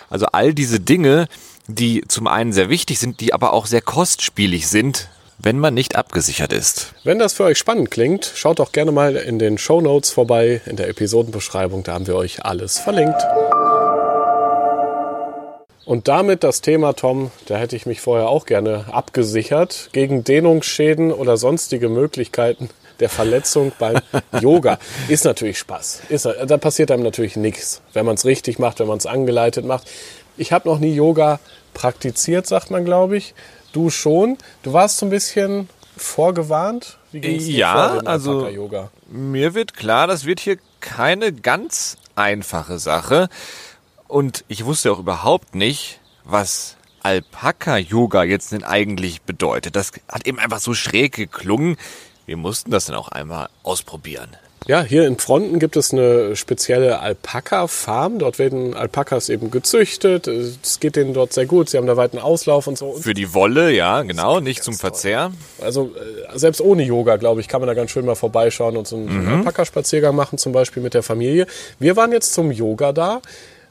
Also 0.09 0.27
all 0.27 0.53
diese 0.53 0.79
Dinge, 0.79 1.27
die 1.67 2.05
zum 2.07 2.27
einen 2.27 2.53
sehr 2.53 2.69
wichtig 2.69 2.97
sind, 2.97 3.19
die 3.19 3.33
aber 3.33 3.51
auch 3.51 3.65
sehr 3.65 3.81
kostspielig 3.81 4.69
sind, 4.69 5.09
wenn 5.39 5.59
man 5.59 5.73
nicht 5.73 5.95
abgesichert 5.95 6.51
ist. 6.51 6.93
Wenn 7.03 7.19
das 7.19 7.33
für 7.33 7.43
euch 7.43 7.57
spannend 7.57 7.91
klingt, 7.91 8.31
schaut 8.35 8.59
doch 8.59 8.71
gerne 8.71 8.91
mal 8.91 9.15
in 9.15 9.39
den 9.39 9.57
Show 9.57 9.81
Notes 9.81 10.09
vorbei, 10.09 10.61
in 10.65 10.75
der 10.75 10.89
Episodenbeschreibung, 10.89 11.83
da 11.83 11.93
haben 11.93 12.07
wir 12.07 12.15
euch 12.15 12.43
alles 12.43 12.79
verlinkt. 12.79 13.21
Und 15.85 16.09
damit 16.09 16.43
das 16.43 16.59
Thema, 16.59 16.93
Tom, 16.93 17.31
da 17.45 17.55
hätte 17.57 17.77
ich 17.77 17.85
mich 17.85 18.01
vorher 18.01 18.27
auch 18.27 18.45
gerne 18.45 18.85
abgesichert 18.91 19.89
gegen 19.93 20.25
Dehnungsschäden 20.25 21.13
oder 21.13 21.37
sonstige 21.37 21.87
Möglichkeiten 21.87 22.69
der 22.99 23.07
Verletzung 23.07 23.71
beim 23.79 23.97
Yoga. 24.41 24.79
Ist 25.07 25.23
natürlich 25.23 25.59
Spaß. 25.59 26.01
Ist, 26.09 26.25
da 26.25 26.57
passiert 26.57 26.91
einem 26.91 27.03
natürlich 27.03 27.37
nichts, 27.37 27.81
wenn 27.93 28.05
man 28.05 28.15
es 28.15 28.25
richtig 28.25 28.59
macht, 28.59 28.79
wenn 28.79 28.87
man 28.87 28.97
es 28.97 29.05
angeleitet 29.05 29.65
macht. 29.65 29.89
Ich 30.35 30.51
habe 30.51 30.67
noch 30.67 30.79
nie 30.79 30.93
Yoga 30.93 31.39
praktiziert, 31.73 32.47
sagt 32.47 32.69
man, 32.69 32.83
glaube 32.83 33.15
ich. 33.15 33.33
Du 33.77 33.91
schon. 33.91 34.39
Du 34.63 34.73
warst 34.73 34.97
so 34.97 35.05
ein 35.05 35.11
bisschen 35.11 35.69
vorgewarnt. 35.95 36.97
Wie 37.11 37.21
ging's 37.21 37.45
dir 37.45 37.57
Ja, 37.59 37.89
vor 37.89 37.99
dem 37.99 38.07
also- 38.07 38.31
Alpaka-Yoga? 38.31 38.89
Mir 39.07 39.53
wird 39.53 39.75
klar, 39.75 40.07
das 40.07 40.25
wird 40.25 40.39
hier 40.39 40.57
keine 40.79 41.31
ganz 41.31 41.95
einfache 42.15 42.79
Sache. 42.79 43.29
Und 44.07 44.43
ich 44.47 44.65
wusste 44.65 44.91
auch 44.91 44.97
überhaupt 44.97 45.53
nicht, 45.53 45.99
was 46.23 46.75
Alpaka-Yoga 47.03 48.23
jetzt 48.23 48.51
denn 48.51 48.63
eigentlich 48.63 49.21
bedeutet. 49.21 49.75
Das 49.75 49.91
hat 50.09 50.25
eben 50.25 50.39
einfach 50.39 50.59
so 50.59 50.73
schräg 50.73 51.13
geklungen. 51.13 51.77
Wir 52.25 52.35
mussten 52.35 52.71
das 52.71 52.85
dann 52.85 52.95
auch 52.95 53.09
einmal 53.09 53.47
ausprobieren. 53.61 54.35
Ja, 54.67 54.83
hier 54.83 55.07
in 55.07 55.17
Fronten 55.17 55.59
gibt 55.59 55.77
es 55.77 55.93
eine 55.93 56.35
spezielle 56.35 56.99
Alpaka-Farm. 56.99 58.19
Dort 58.19 58.37
werden 58.37 58.73
Alpakas 58.73 59.29
eben 59.29 59.49
gezüchtet. 59.49 60.27
Es 60.27 60.81
geht 60.81 60.97
denen 60.97 61.13
dort 61.13 61.31
sehr 61.31 61.45
gut. 61.45 61.69
Sie 61.69 61.77
haben 61.77 61.87
da 61.87 61.95
weiten 61.95 62.19
Auslauf 62.19 62.67
und 62.67 62.77
so. 62.77 62.93
Für 62.93 63.13
die 63.13 63.33
Wolle, 63.33 63.71
ja, 63.71 64.01
genau, 64.01 64.41
nicht 64.41 64.63
zum 64.63 64.73
Verzehr. 64.73 65.31
Also 65.61 65.91
äh, 65.95 66.37
selbst 66.37 66.59
ohne 66.59 66.83
Yoga, 66.83 67.15
glaube 67.15 67.39
ich, 67.39 67.47
kann 67.47 67.61
man 67.61 67.67
da 67.67 67.75
ganz 67.75 67.91
schön 67.91 68.05
mal 68.05 68.15
vorbeischauen 68.15 68.75
und 68.75 68.87
so 68.87 68.97
einen, 68.97 69.07
so 69.07 69.13
einen 69.13 69.27
Alpaka-Spaziergang 69.27 70.13
machen, 70.13 70.37
zum 70.37 70.51
Beispiel 70.51 70.83
mit 70.83 70.93
der 70.93 71.03
Familie. 71.03 71.47
Wir 71.79 71.95
waren 71.95 72.11
jetzt 72.11 72.33
zum 72.33 72.51
Yoga 72.51 72.91
da, 72.91 73.21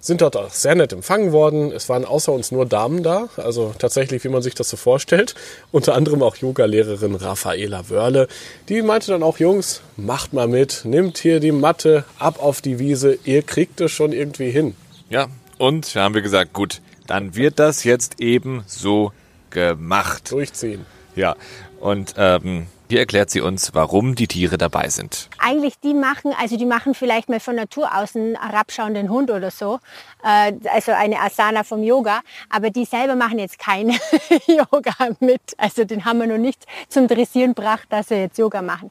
sind 0.07 0.21
dort 0.21 0.37
auch 0.37 0.51
sehr 0.51 0.75
nett 0.75 0.93
empfangen 0.93 1.33
worden. 1.33 1.73
Es 1.73 1.89
waren 1.89 2.05
außer 2.05 2.33
uns 2.33 2.53
nur 2.53 2.65
Damen 2.67 3.03
da, 3.03 3.29
also 3.37 3.75
tatsächlich, 3.79 4.23
wie 4.25 4.29
man 4.29 4.43
sich 4.43 4.55
das 4.55 4.71
so 4.71 4.77
vorstellt. 4.77 5.35
Unter 5.73 5.95
anderem 5.95 6.23
auch 6.23 6.37
Yoga-Lehrerin 6.37 7.15
Raffaela 7.15 7.91
Wörle. 7.91 8.29
Die 8.69 8.83
meinte 8.83 9.11
dann 9.11 9.23
auch, 9.23 9.39
Jungs, 9.39 9.83
macht 9.97 10.33
mal 10.33 10.49
mit, 10.49 10.85
nimmt 10.85 11.19
hier 11.19 11.41
die 11.41 11.53
Matte 11.53 12.05
ab 12.19 12.43
auf 12.43 12.61
die 12.61 12.79
Wiese, 12.79 13.19
ihr 13.25 13.43
kriegt 13.43 13.81
es 13.81 13.91
schon 13.91 14.13
irgendwie 14.13 14.51
hin. 14.51 14.77
Ja, 15.11 15.27
und 15.59 15.95
da 15.95 16.05
haben 16.05 16.15
wir 16.15 16.23
gesagt, 16.23 16.53
gut, 16.53 16.81
dann 17.07 17.35
wird 17.35 17.59
das 17.59 17.85
jetzt 17.85 18.21
eben 18.21 18.65
so 18.67 19.13
gemacht. 19.51 20.31
Durchziehen. 20.31 20.87
Ja, 21.15 21.37
und 21.81 22.15
ähm, 22.17 22.67
hier 22.89 23.01
erklärt 23.01 23.31
sie 23.31 23.41
uns, 23.41 23.75
warum 23.75 24.15
die 24.15 24.27
Tiere 24.27 24.59
dabei 24.59 24.89
sind. 24.89 25.29
eigentlich 25.39 25.79
die 25.81 25.95
machen, 25.95 26.33
also 26.41 26.57
die 26.57 26.67
machen 26.67 26.95
vielleicht 26.95 27.29
mal 27.29 27.41
von 27.41 27.57
Natur 27.57 27.97
aus 27.97 28.17
einen 28.17 28.41
herabschauenden 28.41 29.11
Hund 29.11 29.31
oder 29.31 29.51
so, 29.51 29.79
äh, 30.23 30.53
also 30.73 30.93
eine 30.93 31.21
Asana 31.21 31.65
vom 31.65 31.83
Yoga, 31.83 32.21
aber 32.51 32.71
die 32.71 32.85
selber 32.85 33.17
machen 33.17 33.39
jetzt 33.39 33.59
kein 33.59 33.91
Yoga 34.47 34.95
mit. 35.21 35.41
Also 35.59 35.85
den 35.85 36.05
haben 36.05 36.19
wir 36.21 36.27
noch 36.27 36.39
nicht 36.39 36.65
zum 36.89 37.09
Dressieren 37.09 37.55
gebracht, 37.55 37.87
dass 37.91 38.09
sie 38.09 38.17
jetzt 38.17 38.39
Yoga 38.39 38.63
machen. 38.63 38.91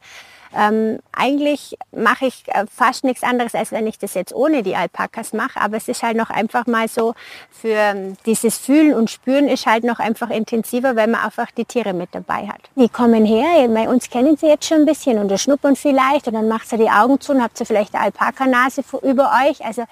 Ähm, 0.55 0.99
eigentlich 1.11 1.77
mache 1.91 2.27
ich 2.27 2.43
äh, 2.47 2.65
fast 2.73 3.03
nichts 3.03 3.23
anderes, 3.23 3.55
als 3.55 3.71
wenn 3.71 3.87
ich 3.87 3.99
das 3.99 4.13
jetzt 4.13 4.33
ohne 4.33 4.63
die 4.63 4.75
Alpakas 4.75 5.33
mache. 5.33 5.59
Aber 5.59 5.75
es 5.77 5.87
ist 5.87 6.01
halt 6.01 6.15
noch 6.15 6.29
einfach 6.29 6.65
mal 6.65 6.87
so, 6.87 7.13
für 7.51 7.69
ähm, 7.69 8.15
dieses 8.25 8.57
Fühlen 8.57 8.93
und 8.93 9.09
Spüren 9.09 9.47
ist 9.47 9.65
halt 9.65 9.83
noch 9.83 9.99
einfach 9.99 10.29
intensiver, 10.29 10.95
wenn 10.95 11.11
man 11.11 11.21
einfach 11.21 11.51
die 11.51 11.65
Tiere 11.65 11.93
mit 11.93 12.09
dabei 12.13 12.47
hat. 12.47 12.61
Die 12.75 12.89
kommen 12.89 13.25
her, 13.25 13.67
bei 13.67 13.89
uns 13.89 14.09
kennen 14.09 14.37
sie 14.37 14.47
jetzt 14.47 14.65
schon 14.65 14.79
ein 14.79 14.85
bisschen 14.85 15.17
und 15.17 15.37
schnuppern 15.39 15.75
vielleicht 15.75 16.27
und 16.27 16.33
dann 16.33 16.47
macht 16.47 16.69
sie 16.69 16.77
die 16.77 16.89
Augen 16.89 17.19
zu 17.19 17.33
und 17.33 17.43
habt 17.43 17.59
ihr 17.59 17.65
vielleicht 17.65 17.93
eine 17.93 18.05
Alpakanase 18.05 18.83
über 19.01 19.31
euch. 19.45 19.63
Also 19.65 19.83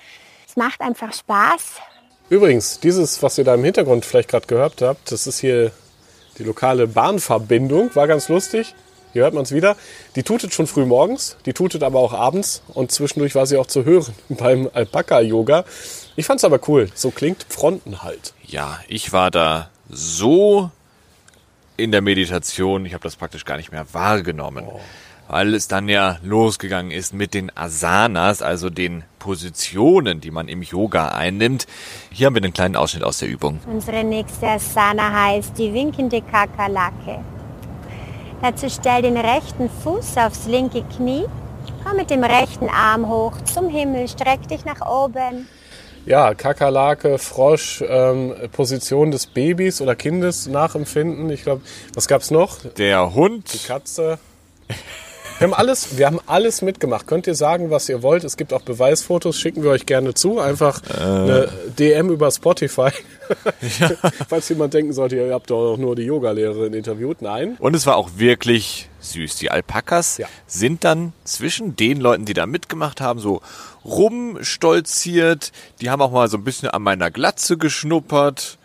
es 0.48 0.56
macht 0.56 0.82
einfach 0.82 1.12
Spaß. 1.14 1.82
Übrigens, 2.30 2.80
dieses, 2.80 3.22
was 3.22 3.38
ihr 3.38 3.44
da 3.44 3.54
im 3.54 3.64
Hintergrund 3.64 4.06
vielleicht 4.06 4.30
gerade 4.30 4.48
gehört 4.48 4.82
habt, 4.82 5.12
das 5.12 5.28
ist 5.28 5.40
hier 5.40 5.72
die 6.38 6.44
lokale 6.44 6.88
Bahnverbindung. 6.88 7.94
War 7.96 8.08
ganz 8.08 8.30
lustig. 8.30 8.74
Hier 9.14 9.22
hört 9.22 9.36
man 9.36 9.44
es 9.44 9.52
wieder. 9.52 9.78
Die 10.16 10.24
tutet 10.24 10.54
schon 10.54 10.66
früh 10.66 10.86
morgens, 10.86 11.38
die 11.46 11.54
tutet 11.54 11.84
aber 11.84 12.00
auch 12.00 12.14
abends 12.14 12.64
und 12.74 12.92
zwischendurch 12.92 13.36
war 13.36 13.46
sie 13.46 13.58
auch 13.58 13.68
zu 13.68 13.86
hören 13.86 14.14
beim 14.30 14.70
Alpaka-Yoga. 14.74 15.66
Ich 16.16 16.26
fand's 16.26 16.44
aber 16.44 16.60
cool. 16.68 16.90
So 16.96 17.12
klingt 17.12 17.46
Fronten 17.48 18.02
halt. 18.02 18.34
Ja, 18.44 18.80
ich 18.88 19.14
war 19.14 19.30
da 19.30 19.70
so 19.90 20.72
in 21.78 21.92
der 21.92 22.02
Meditation, 22.02 22.86
ich 22.86 22.94
habe 22.94 23.04
das 23.04 23.16
praktisch 23.16 23.46
gar 23.46 23.58
nicht 23.58 23.72
mehr 23.72 23.86
wahrgenommen. 23.94 24.66
Weil 25.28 25.54
es 25.54 25.68
dann 25.68 25.88
ja 25.90 26.18
losgegangen 26.22 26.92
ist 26.92 27.14
mit 27.14 27.34
den 27.34 27.56
Asanas, 27.56 28.42
also 28.42 28.70
den 28.70 29.04
Positionen, 29.20 30.22
die 30.22 30.32
man 30.32 30.48
im 30.48 30.62
Yoga 30.62 31.10
einnimmt. 31.10 31.66
Hier 32.12 32.28
haben 32.28 32.36
wir 32.36 32.44
einen 32.44 32.54
kleinen 32.54 32.76
Ausschnitt 32.76 33.04
aus 33.04 33.20
der 33.20 33.30
Übung. 33.30 33.60
Unsere 33.66 34.04
nächste 34.04 34.48
Asana 34.48 35.12
heißt 35.12 35.58
die 35.58 35.74
winkende 35.74 36.22
Kakerlake. 36.22 37.24
Dazu 38.44 38.70
stell 38.70 39.04
den 39.04 39.16
rechten 39.16 39.70
Fuß 39.70 40.18
aufs 40.18 40.48
linke 40.48 40.84
Knie, 40.98 41.24
komm 41.86 41.96
mit 41.96 42.10
dem 42.10 42.26
rechten 42.26 42.68
Arm 42.68 43.08
hoch 43.08 43.40
zum 43.46 43.70
Himmel, 43.70 44.10
streck 44.10 44.50
dich 44.50 44.66
nach 44.66 44.86
oben. 44.86 45.48
Ja, 46.06 46.34
Kakerlake, 46.34 47.20
Frosch, 47.20 47.82
ähm, 47.88 48.36
Position 48.52 49.12
des 49.12 49.28
Babys 49.28 49.80
oder 49.80 49.96
Kindes 49.96 50.48
nachempfinden. 50.48 51.30
Ich 51.30 51.44
glaube, 51.44 51.62
was 51.96 52.10
gab's 52.10 52.32
noch? 52.32 52.58
Der 52.78 53.16
Hund. 53.16 53.54
Die 53.54 53.66
Katze. 53.66 54.20
Wir 55.40 55.48
haben 55.48 55.54
alles, 55.54 55.98
wir 55.98 56.06
haben 56.06 56.20
alles 56.26 56.62
mitgemacht. 56.62 57.08
Könnt 57.08 57.28
ihr 57.28 57.36
sagen, 57.36 57.70
was 57.70 57.90
ihr 57.90 58.02
wollt? 58.02 58.24
Es 58.24 58.38
gibt 58.38 58.54
auch 58.54 58.62
Beweisfotos, 58.62 59.38
schicken 59.40 59.64
wir 59.64 59.72
euch 59.72 59.86
gerne 59.86 60.14
zu. 60.14 60.40
Einfach 60.40 60.82
eine 60.90 61.50
DM 61.78 62.10
über 62.10 62.32
Spotify. 62.32 62.92
Falls 64.30 64.48
jemand 64.50 64.74
denken 64.74 64.94
sollte, 64.94 65.18
ihr 65.18 65.34
habt 65.34 65.50
doch 65.50 65.76
nur 65.78 65.96
die 65.96 66.04
Yogalehrerin 66.04 66.74
interviewt. 66.74 67.22
Nein. 67.22 67.58
Und 67.60 67.76
es 67.76 67.86
war 67.86 67.98
auch 67.98 68.12
wirklich 68.18 68.90
süß. 69.02 69.36
Die 69.38 69.52
Alpakas 69.52 70.18
Ja. 70.18 70.28
sind 70.48 70.84
dann 70.84 71.14
zwischen 71.26 71.76
den 71.76 72.00
Leuten, 72.00 72.26
die 72.26 72.34
da 72.34 72.46
mitgemacht 72.46 73.02
haben, 73.02 73.20
so 73.20 73.42
rumstolziert. 73.84 75.52
Die 75.82 75.90
haben 75.90 76.02
auch 76.02 76.12
mal 76.12 76.30
so 76.30 76.38
ein 76.38 76.44
bisschen 76.44 76.70
an 76.70 76.84
meiner 76.84 77.12
Glatze 77.12 77.58
geschnuppert, 77.58 78.58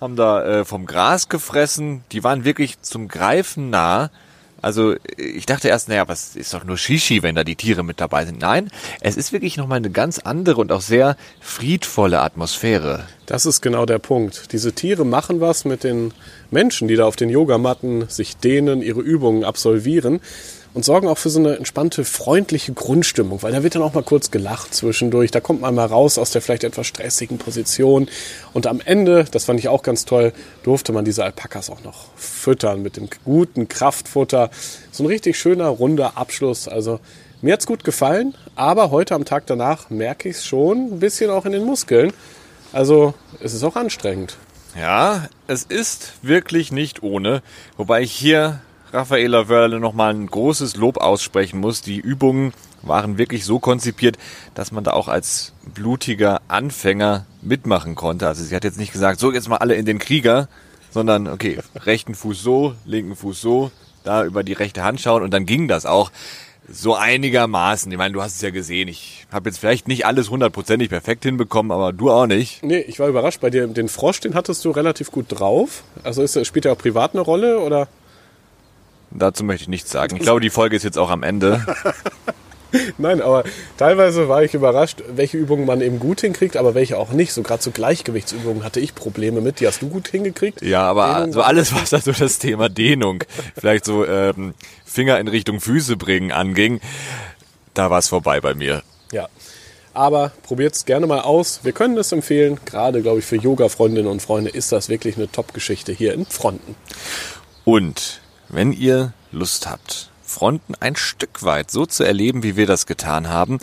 haben 0.00 0.16
da 0.16 0.44
äh, 0.44 0.64
vom 0.64 0.86
Gras 0.86 1.28
gefressen. 1.28 2.04
Die 2.12 2.22
waren 2.22 2.44
wirklich 2.44 2.80
zum 2.82 3.08
Greifen 3.08 3.70
nah. 3.70 4.10
Also 4.62 4.94
ich 5.16 5.46
dachte 5.46 5.68
erst, 5.68 5.88
naja, 5.88 6.08
was 6.08 6.36
ist 6.36 6.52
doch 6.52 6.64
nur 6.64 6.76
Shishi, 6.76 7.22
wenn 7.22 7.34
da 7.34 7.44
die 7.44 7.56
Tiere 7.56 7.82
mit 7.82 8.00
dabei 8.00 8.26
sind. 8.26 8.40
Nein, 8.40 8.70
es 9.00 9.16
ist 9.16 9.32
wirklich 9.32 9.56
nochmal 9.56 9.78
eine 9.78 9.90
ganz 9.90 10.18
andere 10.18 10.60
und 10.60 10.72
auch 10.72 10.80
sehr 10.80 11.16
friedvolle 11.40 12.20
Atmosphäre. 12.20 13.06
Das 13.26 13.46
ist 13.46 13.60
genau 13.60 13.86
der 13.86 13.98
Punkt. 13.98 14.52
Diese 14.52 14.72
Tiere 14.72 15.04
machen 15.04 15.40
was 15.40 15.64
mit 15.64 15.84
den 15.84 16.12
Menschen, 16.50 16.88
die 16.88 16.96
da 16.96 17.04
auf 17.06 17.16
den 17.16 17.30
Yogamatten 17.30 18.08
sich 18.08 18.36
dehnen, 18.36 18.82
ihre 18.82 19.00
Übungen 19.00 19.44
absolvieren 19.44 20.20
und 20.72 20.84
sorgen 20.84 21.08
auch 21.08 21.18
für 21.18 21.30
so 21.30 21.40
eine 21.40 21.56
entspannte, 21.56 22.04
freundliche 22.04 22.72
Grundstimmung, 22.72 23.42
weil 23.42 23.52
da 23.52 23.62
wird 23.62 23.74
dann 23.74 23.82
auch 23.82 23.94
mal 23.94 24.02
kurz 24.02 24.30
gelacht 24.30 24.74
zwischendurch. 24.74 25.30
Da 25.30 25.40
kommt 25.40 25.60
man 25.60 25.74
mal 25.74 25.86
raus 25.86 26.18
aus 26.18 26.30
der 26.30 26.42
vielleicht 26.42 26.64
etwas 26.64 26.86
stressigen 26.86 27.38
Position. 27.38 28.08
Und 28.52 28.66
am 28.66 28.80
Ende, 28.80 29.24
das 29.30 29.44
fand 29.44 29.58
ich 29.58 29.68
auch 29.68 29.82
ganz 29.82 30.04
toll, 30.04 30.32
durfte 30.62 30.92
man 30.92 31.04
diese 31.04 31.24
Alpakas 31.24 31.70
auch 31.70 31.82
noch 31.82 32.06
füttern 32.16 32.82
mit 32.82 32.96
dem 32.96 33.08
guten 33.24 33.68
Kraftfutter. 33.68 34.50
So 34.92 35.04
ein 35.04 35.06
richtig 35.06 35.38
schöner, 35.38 35.68
runder 35.68 36.16
Abschluss. 36.16 36.68
Also 36.68 37.00
mir 37.42 37.54
hat's 37.54 37.66
gut 37.66 37.84
gefallen, 37.84 38.34
aber 38.54 38.90
heute 38.90 39.14
am 39.14 39.24
Tag 39.24 39.46
danach 39.46 39.90
merke 39.90 40.28
ich 40.28 40.36
es 40.36 40.44
schon 40.44 40.92
ein 40.92 41.00
bisschen 41.00 41.30
auch 41.30 41.46
in 41.46 41.52
den 41.52 41.64
Muskeln. 41.64 42.12
Also 42.72 43.14
es 43.40 43.54
ist 43.54 43.64
auch 43.64 43.76
anstrengend. 43.76 44.36
Ja, 44.78 45.28
es 45.48 45.64
ist 45.64 46.12
wirklich 46.22 46.70
nicht 46.70 47.02
ohne. 47.02 47.42
Wobei 47.76 48.02
ich 48.02 48.12
hier 48.12 48.60
Raffaela 48.92 49.48
Wörle 49.48 49.78
nochmal 49.78 50.14
ein 50.14 50.26
großes 50.26 50.76
Lob 50.76 50.98
aussprechen 50.98 51.60
muss. 51.60 51.80
Die 51.82 51.98
Übungen 51.98 52.52
waren 52.82 53.18
wirklich 53.18 53.44
so 53.44 53.58
konzipiert, 53.58 54.18
dass 54.54 54.72
man 54.72 54.84
da 54.84 54.92
auch 54.92 55.08
als 55.08 55.52
blutiger 55.74 56.40
Anfänger 56.48 57.26
mitmachen 57.42 57.94
konnte. 57.94 58.26
Also 58.26 58.42
sie 58.42 58.54
hat 58.54 58.64
jetzt 58.64 58.78
nicht 58.78 58.92
gesagt, 58.92 59.20
so 59.20 59.32
jetzt 59.32 59.48
mal 59.48 59.58
alle 59.58 59.74
in 59.74 59.86
den 59.86 59.98
Krieger, 59.98 60.48
sondern 60.90 61.28
okay, 61.28 61.58
rechten 61.76 62.14
Fuß 62.14 62.42
so, 62.42 62.74
linken 62.84 63.16
Fuß 63.16 63.40
so, 63.40 63.70
da 64.02 64.24
über 64.24 64.42
die 64.42 64.54
rechte 64.54 64.82
Hand 64.82 65.00
schauen 65.00 65.22
und 65.22 65.32
dann 65.32 65.46
ging 65.46 65.68
das 65.68 65.86
auch. 65.86 66.10
So 66.72 66.94
einigermaßen. 66.94 67.90
Ich 67.90 67.98
meine, 67.98 68.14
du 68.14 68.22
hast 68.22 68.36
es 68.36 68.42
ja 68.42 68.50
gesehen. 68.50 68.86
Ich 68.86 69.26
habe 69.32 69.48
jetzt 69.48 69.58
vielleicht 69.58 69.88
nicht 69.88 70.06
alles 70.06 70.30
hundertprozentig 70.30 70.88
perfekt 70.88 71.24
hinbekommen, 71.24 71.72
aber 71.72 71.92
du 71.92 72.12
auch 72.12 72.26
nicht. 72.26 72.62
Nee, 72.62 72.78
ich 72.78 73.00
war 73.00 73.08
überrascht 73.08 73.40
bei 73.40 73.50
dir. 73.50 73.66
Den 73.66 73.88
Frosch, 73.88 74.20
den 74.20 74.34
hattest 74.34 74.64
du 74.64 74.70
relativ 74.70 75.10
gut 75.10 75.26
drauf. 75.28 75.82
Also 76.04 76.22
ist, 76.22 76.46
spielt 76.46 76.66
er 76.66 76.72
auch 76.72 76.78
privat 76.78 77.14
eine 77.14 77.22
Rolle 77.22 77.58
oder? 77.58 77.88
Dazu 79.10 79.44
möchte 79.44 79.62
ich 79.62 79.68
nichts 79.68 79.90
sagen. 79.90 80.16
Ich 80.16 80.22
glaube, 80.24 80.40
die 80.40 80.50
Folge 80.50 80.76
ist 80.76 80.82
jetzt 80.82 80.98
auch 80.98 81.10
am 81.10 81.22
Ende. 81.22 81.64
Nein, 82.98 83.20
aber 83.20 83.44
teilweise 83.76 84.28
war 84.28 84.44
ich 84.44 84.54
überrascht, 84.54 85.02
welche 85.08 85.36
Übungen 85.36 85.66
man 85.66 85.80
eben 85.80 85.98
gut 85.98 86.20
hinkriegt, 86.20 86.56
aber 86.56 86.74
welche 86.74 86.98
auch 86.98 87.10
nicht. 87.10 87.32
So 87.32 87.42
gerade 87.42 87.62
so 87.62 87.70
Gleichgewichtsübungen 87.70 88.62
hatte 88.62 88.80
ich 88.80 88.94
Probleme 88.94 89.40
mit. 89.40 89.60
Die 89.60 89.66
hast 89.66 89.82
du 89.82 89.88
gut 89.88 90.08
hingekriegt. 90.08 90.62
Ja, 90.62 90.82
aber 90.82 91.14
Dehnung 91.14 91.32
so 91.32 91.42
alles, 91.42 91.74
was 91.74 91.92
also 91.92 92.12
das 92.12 92.38
Thema 92.38 92.68
Dehnung, 92.68 93.24
vielleicht 93.58 93.84
so 93.84 94.06
ähm, 94.06 94.54
Finger 94.84 95.18
in 95.18 95.28
Richtung 95.28 95.60
Füße 95.60 95.96
bringen 95.96 96.30
anging, 96.30 96.80
da 97.74 97.90
war 97.90 97.98
es 97.98 98.08
vorbei 98.08 98.40
bei 98.40 98.54
mir. 98.54 98.82
Ja. 99.12 99.28
Aber 99.92 100.30
probiert 100.44 100.74
es 100.76 100.84
gerne 100.84 101.08
mal 101.08 101.20
aus. 101.20 101.60
Wir 101.64 101.72
können 101.72 101.98
es 101.98 102.12
empfehlen. 102.12 102.60
Gerade, 102.64 103.02
glaube 103.02 103.18
ich, 103.18 103.24
für 103.24 103.36
Yoga-Freundinnen 103.36 104.08
und 104.08 104.22
Freunde 104.22 104.50
ist 104.50 104.70
das 104.70 104.88
wirklich 104.88 105.16
eine 105.16 105.30
Top-Geschichte 105.30 105.92
hier 105.92 106.14
in 106.14 106.26
Fronten. 106.26 106.76
Und 107.64 108.20
wenn 108.50 108.72
ihr 108.72 109.12
Lust 109.32 109.68
habt, 109.68 110.10
Fronten 110.22 110.74
ein 110.80 110.96
Stück 110.96 111.42
weit 111.42 111.70
so 111.70 111.86
zu 111.86 112.04
erleben, 112.04 112.42
wie 112.42 112.56
wir 112.56 112.66
das 112.66 112.86
getan 112.86 113.28
haben, 113.28 113.58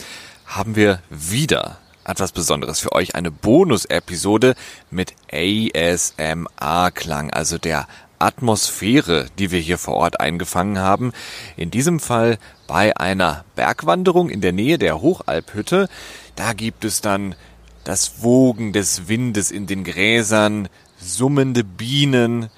haben 0.45 0.75
wir 0.75 1.01
wieder 1.09 1.77
etwas 2.05 2.31
Besonderes 2.31 2.79
für 2.79 2.93
euch. 2.93 3.15
Eine 3.15 3.31
Bonus-Episode 3.31 4.55
mit 4.89 5.13
ASMR-Klang, 5.31 7.31
also 7.31 7.57
der 7.57 7.87
Atmosphäre, 8.19 9.27
die 9.37 9.51
wir 9.51 9.59
hier 9.59 9.77
vor 9.77 9.95
Ort 9.95 10.19
eingefangen 10.19 10.79
haben. 10.79 11.11
In 11.55 11.69
diesem 11.69 11.99
Fall 11.99 12.39
bei 12.65 12.95
einer 12.97 13.45
Bergwanderung 13.55 14.29
in 14.29 14.41
der 14.41 14.53
Nähe 14.53 14.77
der 14.77 15.01
Hochalphütte. 15.01 15.87
Da 16.35 16.53
gibt 16.53 16.85
es 16.85 17.01
dann 17.01 17.35
das 17.83 18.23
Wogen 18.23 18.73
des 18.73 19.07
Windes 19.07 19.51
in 19.51 19.67
den 19.67 19.83
Gräsern, 19.83 20.67
summende 20.99 21.63
Bienen 21.63 22.49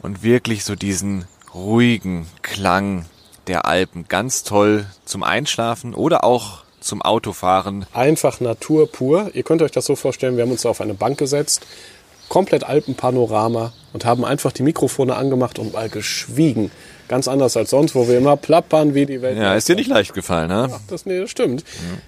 und 0.00 0.22
wirklich 0.22 0.64
so 0.64 0.74
diesen 0.74 1.24
ruhigen 1.56 2.26
Klang 2.42 3.06
der 3.46 3.64
Alpen. 3.66 4.06
Ganz 4.08 4.44
toll 4.44 4.86
zum 5.04 5.22
Einschlafen 5.22 5.94
oder 5.94 6.22
auch 6.22 6.64
zum 6.80 7.02
Autofahren. 7.02 7.86
Einfach 7.92 8.40
Natur 8.40 8.90
pur. 8.90 9.30
Ihr 9.32 9.42
könnt 9.42 9.62
euch 9.62 9.72
das 9.72 9.86
so 9.86 9.96
vorstellen, 9.96 10.36
wir 10.36 10.44
haben 10.44 10.52
uns 10.52 10.66
auf 10.66 10.80
eine 10.80 10.94
Bank 10.94 11.18
gesetzt, 11.18 11.66
komplett 12.28 12.64
Alpenpanorama 12.64 13.72
und 13.92 14.04
haben 14.04 14.24
einfach 14.24 14.52
die 14.52 14.62
Mikrofone 14.62 15.16
angemacht 15.16 15.58
und 15.58 15.72
mal 15.72 15.88
geschwiegen. 15.88 16.70
Ganz 17.08 17.28
anders 17.28 17.56
als 17.56 17.70
sonst, 17.70 17.94
wo 17.94 18.08
wir 18.08 18.18
immer 18.18 18.36
plappern 18.36 18.94
wie 18.94 19.06
die 19.06 19.22
Welt. 19.22 19.38
Ja, 19.38 19.54
ist 19.54 19.68
dir 19.68 19.76
nicht 19.76 19.88
leicht 19.88 20.12
gefallen, 20.12 20.48
ne? 20.48 20.68
Ach, 20.72 20.80
das, 20.88 21.06
nee, 21.06 21.20
das 21.20 21.30
stimmt. 21.30 21.64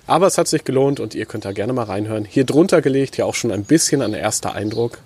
Aber 0.06 0.26
es 0.26 0.38
hat 0.38 0.48
sich 0.48 0.64
gelohnt 0.64 0.98
und 0.98 1.14
ihr 1.14 1.24
könnt 1.24 1.44
da 1.44 1.52
gerne 1.52 1.72
mal 1.72 1.84
reinhören. 1.84 2.24
Hier 2.24 2.44
drunter 2.44 2.82
gelegt, 2.82 3.16
ja 3.16 3.24
auch 3.24 3.36
schon 3.36 3.52
ein 3.52 3.64
bisschen 3.64 4.02
ein 4.02 4.12
erster 4.12 4.54
Eindruck. 4.54 4.98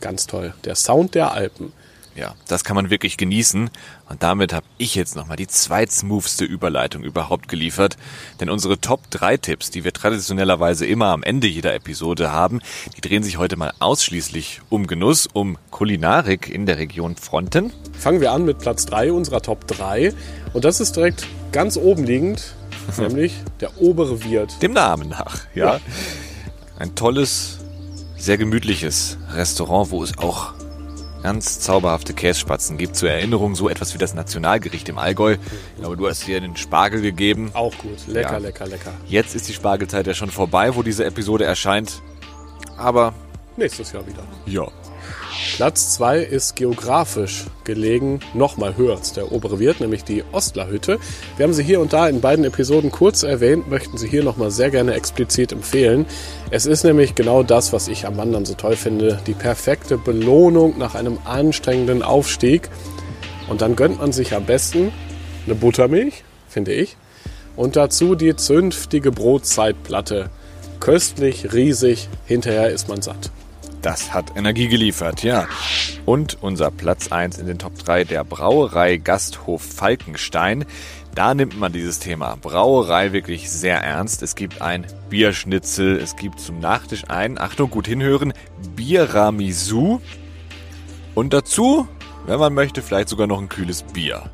Ganz 0.00 0.28
toll. 0.28 0.54
Der 0.64 0.76
Sound 0.76 1.16
der 1.16 1.32
Alpen. 1.32 1.72
Ja, 2.16 2.34
das 2.48 2.64
kann 2.64 2.74
man 2.74 2.90
wirklich 2.90 3.16
genießen. 3.16 3.70
Und 4.08 4.22
damit 4.22 4.52
habe 4.52 4.66
ich 4.78 4.94
jetzt 4.94 5.14
nochmal 5.14 5.36
die 5.36 5.46
zweitsmoothste 5.46 6.44
Überleitung 6.44 7.04
überhaupt 7.04 7.48
geliefert. 7.48 7.96
Denn 8.40 8.50
unsere 8.50 8.80
Top 8.80 9.10
3 9.10 9.36
Tipps, 9.36 9.70
die 9.70 9.84
wir 9.84 9.92
traditionellerweise 9.92 10.86
immer 10.86 11.06
am 11.06 11.22
Ende 11.22 11.46
jeder 11.46 11.74
Episode 11.74 12.32
haben, 12.32 12.60
die 12.96 13.00
drehen 13.00 13.22
sich 13.22 13.38
heute 13.38 13.56
mal 13.56 13.72
ausschließlich 13.78 14.60
um 14.70 14.86
Genuss, 14.86 15.28
um 15.32 15.56
Kulinarik 15.70 16.48
in 16.48 16.66
der 16.66 16.78
Region 16.78 17.16
Fronten. 17.16 17.72
Fangen 17.96 18.20
wir 18.20 18.32
an 18.32 18.44
mit 18.44 18.58
Platz 18.58 18.86
3 18.86 19.12
unserer 19.12 19.40
Top 19.40 19.66
3. 19.68 20.12
Und 20.52 20.64
das 20.64 20.80
ist 20.80 20.96
direkt 20.96 21.26
ganz 21.52 21.76
oben 21.76 22.04
liegend, 22.04 22.54
nämlich 22.98 23.34
der 23.60 23.80
obere 23.80 24.24
Wirt. 24.24 24.60
Dem 24.62 24.72
Namen 24.72 25.08
nach, 25.08 25.42
ja. 25.54 25.80
Ein 26.78 26.94
tolles, 26.96 27.58
sehr 28.16 28.36
gemütliches 28.36 29.18
Restaurant, 29.32 29.90
wo 29.90 30.02
es 30.02 30.18
auch 30.18 30.54
ganz 31.22 31.60
zauberhafte 31.60 32.14
Kässpatzen 32.14 32.78
gibt. 32.78 32.96
Zur 32.96 33.10
Erinnerung 33.10 33.54
so 33.54 33.68
etwas 33.68 33.94
wie 33.94 33.98
das 33.98 34.14
Nationalgericht 34.14 34.88
im 34.88 34.98
Allgäu. 34.98 35.36
Ich 35.74 35.80
glaube, 35.80 35.96
du 35.96 36.08
hast 36.08 36.22
hier 36.22 36.40
den 36.40 36.56
Spargel 36.56 37.00
gegeben. 37.02 37.50
Auch 37.54 37.76
gut. 37.78 38.06
Lecker, 38.06 38.32
Ja. 38.32 38.38
lecker, 38.38 38.66
lecker. 38.66 38.92
Jetzt 39.06 39.34
ist 39.34 39.48
die 39.48 39.52
Spargelzeit 39.52 40.06
ja 40.06 40.14
schon 40.14 40.30
vorbei, 40.30 40.74
wo 40.74 40.82
diese 40.82 41.04
Episode 41.04 41.44
erscheint. 41.44 42.02
Aber 42.76 43.12
Nächstes 43.56 43.92
Jahr 43.92 44.06
wieder. 44.06 44.22
ja. 44.46 44.66
Platz 45.56 45.94
2 45.94 46.20
ist 46.20 46.56
geografisch 46.56 47.46
gelegen, 47.64 48.20
nochmal 48.34 48.76
höher 48.76 48.96
als 48.96 49.12
der 49.12 49.30
obere 49.30 49.58
Wirt, 49.58 49.80
nämlich 49.80 50.04
die 50.04 50.24
Ostlerhütte. 50.32 50.98
Wir 51.36 51.44
haben 51.44 51.52
sie 51.52 51.62
hier 51.62 51.80
und 51.80 51.92
da 51.92 52.08
in 52.08 52.20
beiden 52.20 52.44
Episoden 52.44 52.90
kurz 52.90 53.22
erwähnt, 53.22 53.68
möchten 53.68 53.98
sie 53.98 54.08
hier 54.08 54.24
nochmal 54.24 54.50
sehr 54.50 54.70
gerne 54.70 54.94
explizit 54.94 55.52
empfehlen. 55.52 56.06
Es 56.50 56.66
ist 56.66 56.84
nämlich 56.84 57.14
genau 57.14 57.42
das, 57.42 57.72
was 57.72 57.88
ich 57.88 58.06
am 58.06 58.16
Wandern 58.16 58.44
so 58.46 58.54
toll 58.54 58.76
finde, 58.76 59.20
die 59.26 59.34
perfekte 59.34 59.98
Belohnung 59.98 60.78
nach 60.78 60.94
einem 60.94 61.18
anstrengenden 61.24 62.02
Aufstieg. 62.02 62.70
Und 63.48 63.60
dann 63.60 63.76
gönnt 63.76 63.98
man 63.98 64.12
sich 64.12 64.34
am 64.34 64.46
besten 64.46 64.92
eine 65.46 65.54
Buttermilch, 65.54 66.24
finde 66.48 66.72
ich, 66.72 66.96
und 67.56 67.76
dazu 67.76 68.14
die 68.14 68.36
zünftige 68.36 69.12
Brotzeitplatte. 69.12 70.30
Köstlich, 70.78 71.52
riesig, 71.52 72.08
hinterher 72.24 72.70
ist 72.70 72.88
man 72.88 73.02
satt. 73.02 73.30
Das 73.82 74.12
hat 74.12 74.36
Energie 74.36 74.68
geliefert, 74.68 75.22
ja. 75.22 75.46
Und 76.04 76.38
unser 76.42 76.70
Platz 76.70 77.10
1 77.12 77.38
in 77.38 77.46
den 77.46 77.58
Top 77.58 77.78
3 77.78 78.04
der 78.04 78.24
Brauerei 78.24 78.98
Gasthof 78.98 79.62
Falkenstein. 79.62 80.66
Da 81.14 81.34
nimmt 81.34 81.58
man 81.58 81.72
dieses 81.72 81.98
Thema 81.98 82.36
Brauerei 82.40 83.12
wirklich 83.12 83.50
sehr 83.50 83.82
ernst. 83.82 84.22
Es 84.22 84.34
gibt 84.34 84.60
ein 84.60 84.86
Bierschnitzel, 85.08 85.96
es 85.96 86.16
gibt 86.16 86.40
zum 86.40 86.60
Nachtisch 86.60 87.04
ein, 87.08 87.38
Achtung, 87.38 87.70
gut 87.70 87.86
hinhören, 87.86 88.34
Bierramisu. 88.76 90.00
Und 91.14 91.32
dazu, 91.32 91.88
wenn 92.26 92.38
man 92.38 92.52
möchte, 92.52 92.82
vielleicht 92.82 93.08
sogar 93.08 93.26
noch 93.26 93.40
ein 93.40 93.48
kühles 93.48 93.82
Bier. 93.82 94.24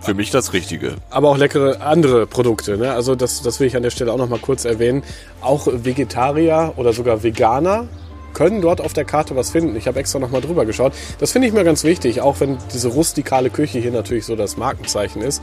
Für 0.00 0.14
mich 0.14 0.30
das 0.30 0.52
Richtige. 0.52 0.96
Aber 1.10 1.30
auch 1.30 1.38
leckere 1.38 1.80
andere 1.80 2.26
Produkte. 2.26 2.76
Ne? 2.76 2.92
Also 2.92 3.14
das, 3.14 3.42
das 3.42 3.60
will 3.60 3.66
ich 3.66 3.76
an 3.76 3.82
der 3.82 3.90
Stelle 3.90 4.12
auch 4.12 4.18
noch 4.18 4.28
mal 4.28 4.38
kurz 4.38 4.64
erwähnen. 4.64 5.02
Auch 5.40 5.66
Vegetarier 5.66 6.74
oder 6.76 6.92
sogar 6.92 7.22
Veganer 7.22 7.88
können 8.34 8.60
dort 8.60 8.80
auf 8.80 8.92
der 8.92 9.04
Karte 9.04 9.36
was 9.36 9.50
finden. 9.50 9.76
Ich 9.76 9.86
habe 9.86 9.98
extra 9.98 10.18
noch 10.18 10.30
mal 10.30 10.40
drüber 10.40 10.66
geschaut. 10.66 10.92
Das 11.18 11.32
finde 11.32 11.48
ich 11.48 11.54
mir 11.54 11.64
ganz 11.64 11.84
wichtig, 11.84 12.20
auch 12.20 12.40
wenn 12.40 12.58
diese 12.72 12.88
rustikale 12.88 13.50
Küche 13.50 13.78
hier 13.78 13.92
natürlich 13.92 14.26
so 14.26 14.36
das 14.36 14.56
Markenzeichen 14.56 15.22
ist. 15.22 15.40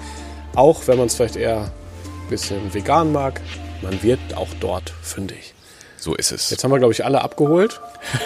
Auch 0.55 0.87
wenn 0.87 0.97
man 0.97 1.07
es 1.07 1.15
vielleicht 1.15 1.37
eher 1.37 1.61
ein 1.61 2.29
bisschen 2.29 2.73
vegan 2.73 3.11
mag, 3.11 3.41
man 3.81 4.03
wird 4.03 4.19
auch 4.35 4.49
dort 4.59 4.93
fündig. 5.01 5.53
So 5.97 6.15
ist 6.15 6.31
es. 6.31 6.49
Jetzt 6.49 6.63
haben 6.63 6.71
wir, 6.71 6.79
glaube 6.79 6.93
ich, 6.93 7.05
alle 7.05 7.21
abgeholt 7.21 7.79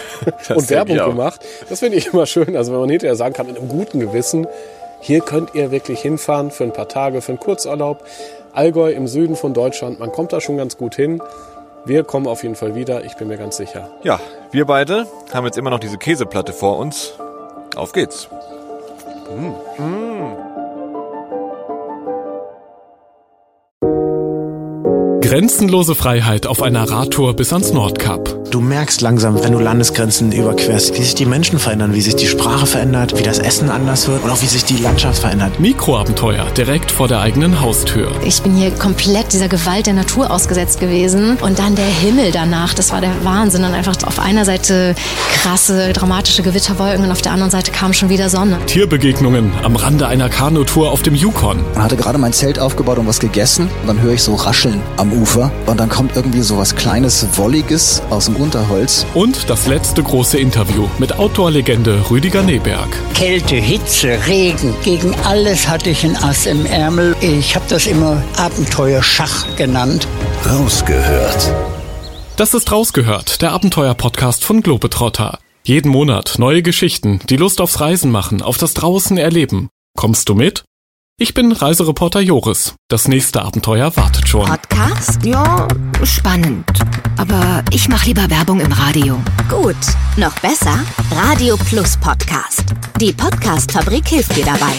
und 0.49 0.69
Werbung 0.69 0.97
gemacht. 0.97 1.41
Das 1.69 1.80
finde 1.80 1.97
ich 1.97 2.08
immer 2.08 2.25
schön. 2.25 2.56
Also 2.56 2.71
wenn 2.71 2.80
man 2.80 2.89
hinterher 2.89 3.15
sagen 3.15 3.34
kann, 3.34 3.47
mit 3.47 3.58
einem 3.58 3.67
guten 3.67 3.99
Gewissen, 3.99 4.47
hier 5.01 5.21
könnt 5.21 5.54
ihr 5.54 5.71
wirklich 5.71 5.99
hinfahren 5.99 6.51
für 6.51 6.63
ein 6.63 6.73
paar 6.73 6.88
Tage, 6.88 7.21
für 7.21 7.34
einen 7.34 7.39
Kurzurlaub. 7.39 8.06
Allgäu 8.54 8.91
im 8.91 9.08
Süden 9.08 9.36
von 9.36 9.54
Deutschland, 9.54 9.99
man 9.99 10.12
kommt 10.13 10.32
da 10.32 10.39
schon 10.39 10.56
ganz 10.56 10.78
gut 10.78 10.95
hin. 10.95 11.21
Wir 11.85 12.03
kommen 12.03 12.25
auf 12.25 12.41
jeden 12.41 12.55
Fall 12.55 12.73
wieder, 12.73 13.05
ich 13.05 13.15
bin 13.15 13.27
mir 13.27 13.37
ganz 13.37 13.57
sicher. 13.57 13.89
Ja, 14.01 14.19
wir 14.51 14.65
beide 14.65 15.05
haben 15.31 15.45
jetzt 15.45 15.57
immer 15.57 15.69
noch 15.69 15.79
diese 15.79 15.99
Käseplatte 15.99 16.51
vor 16.51 16.79
uns. 16.79 17.13
Auf 17.75 17.91
geht's. 17.91 18.27
Grenzenlose 25.25 25.95
Freiheit 25.95 26.45
auf 26.45 26.61
einer 26.61 26.88
Radtour 26.88 27.35
bis 27.35 27.51
ans 27.51 27.73
Nordkap. 27.73 28.45
Du 28.51 28.61
merkst 28.61 29.01
langsam, 29.01 29.43
wenn 29.43 29.53
du 29.53 29.59
Landesgrenzen 29.59 30.31
überquerst, 30.31 30.93
wie 30.93 31.01
sich 31.01 31.15
die 31.15 31.25
Menschen 31.25 31.57
verändern, 31.57 31.95
wie 31.95 32.01
sich 32.01 32.15
die 32.15 32.27
Sprache 32.27 32.67
verändert, 32.67 33.17
wie 33.17 33.23
das 33.23 33.39
Essen 33.39 33.69
anders 33.69 34.07
wird 34.07 34.23
und 34.23 34.29
auch 34.29 34.41
wie 34.43 34.45
sich 34.45 34.63
die 34.65 34.77
Landschaft 34.77 35.19
verändert. 35.19 35.59
Mikroabenteuer 35.59 36.45
direkt 36.55 36.91
vor 36.91 37.07
der 37.07 37.21
eigenen 37.21 37.59
Haustür. 37.59 38.11
Ich 38.23 38.43
bin 38.43 38.55
hier 38.55 38.69
komplett 38.69 39.33
dieser 39.33 39.49
Gewalt 39.49 39.88
der 39.88 39.95
Natur 39.95 40.29
ausgesetzt 40.29 40.79
gewesen. 40.79 41.38
Und 41.41 41.57
dann 41.57 41.75
der 41.75 41.85
Himmel 41.85 42.31
danach, 42.31 42.75
das 42.75 42.91
war 42.91 43.01
der 43.01 43.11
Wahnsinn. 43.23 43.63
Und 43.63 43.73
einfach 43.73 43.97
auf 44.05 44.19
einer 44.19 44.45
Seite 44.45 44.93
krasse, 45.33 45.91
dramatische 45.91 46.43
Gewitterwolken 46.43 47.03
und 47.03 47.11
auf 47.11 47.23
der 47.23 47.31
anderen 47.31 47.51
Seite 47.51 47.71
kam 47.71 47.93
schon 47.93 48.09
wieder 48.09 48.29
Sonne. 48.29 48.59
Tierbegegnungen 48.67 49.51
am 49.63 49.75
Rande 49.75 50.07
einer 50.07 50.29
Kanutour 50.29 50.91
auf 50.91 51.01
dem 51.01 51.15
Yukon. 51.15 51.59
Man 51.73 51.83
hatte 51.83 51.97
gerade 51.97 52.19
mein 52.19 52.31
Zelt 52.31 52.59
aufgebaut 52.59 52.99
und 52.99 53.07
was 53.07 53.19
gegessen. 53.19 53.69
Und 53.81 53.88
dann 53.88 54.01
höre 54.01 54.13
ich 54.13 54.21
so 54.21 54.35
Rascheln 54.35 54.79
am 54.97 55.14
Ufer. 55.15 55.51
Und 55.65 55.80
dann 55.80 55.89
kommt 55.89 56.15
irgendwie 56.15 56.41
so 56.41 56.58
was 56.58 56.75
Kleines, 56.75 57.25
Wolliges 57.38 58.01
aus 58.10 58.25
dem 58.25 58.36
Unterholz. 58.36 59.06
Und 59.13 59.49
das 59.49 59.67
letzte 59.67 60.04
große 60.04 60.38
Interview 60.38 60.88
mit 60.99 61.17
Outdoor-Legende 61.17 62.10
Rüdiger 62.10 62.43
Neberg. 62.43 62.89
Kälte, 63.13 63.56
Hitze, 63.56 64.17
Regen, 64.28 64.73
gegen 64.84 65.15
alles 65.25 65.67
hatte 65.67 65.89
ich 65.89 66.04
ein 66.04 66.15
Ass 66.17 66.45
im 66.45 66.65
Ärmel. 66.65 67.15
Ich 67.21 67.56
habe 67.56 67.65
das 67.69 67.88
immer 67.88 68.21
Abenteuerschach 68.38 69.45
genannt. 69.56 70.08
Rausgehört. 70.47 71.54
Das 72.36 72.54
ist 72.54 72.71
Rausgehört, 72.71 73.41
der 73.41 73.54
Abenteuer-Podcast 73.54 74.43
von 74.43 74.62
Globetrotter. 74.62 75.39
Jeden 75.63 75.89
Monat 75.89 76.36
neue 76.38 76.62
Geschichten, 76.62 77.19
die 77.30 77.38
Lust 77.38 77.62
aufs 77.62 77.80
Reisen 77.80 78.12
machen, 78.12 78.41
auf 78.41 78.58
das 78.58 78.73
Draußen 78.73 79.17
erleben. 79.17 79.69
Kommst 79.95 80.30
du 80.30 80.36
mit? 80.36 80.63
Ich 81.17 81.34
bin 81.34 81.54
Reisereporter 81.54 82.19
Joris. 82.19 82.75
Das 82.89 83.08
nächste 83.08 83.41
Abenteuer 83.41 83.95
wartet 83.95 84.28
schon. 84.28 84.45
Podcast? 84.47 85.25
Ja, 85.25 85.65
spannend. 86.04 86.65
Aber 87.15 87.63
ich 87.71 87.88
mache 87.88 88.08
lieber 88.08 88.30
Werbung 88.30 88.60
im 88.60 88.73
Radio. 88.73 89.17
Gut, 89.49 89.78
noch 90.17 90.38
besser? 90.39 90.78
Radio 91.12 91.56
Plus 91.56 91.95
Podcast. 91.95 92.65
Die 92.99 93.13
Podcast-Fabrik 93.13 94.06
hilft 94.10 94.36
dir 94.36 94.43
dabei. 94.43 94.73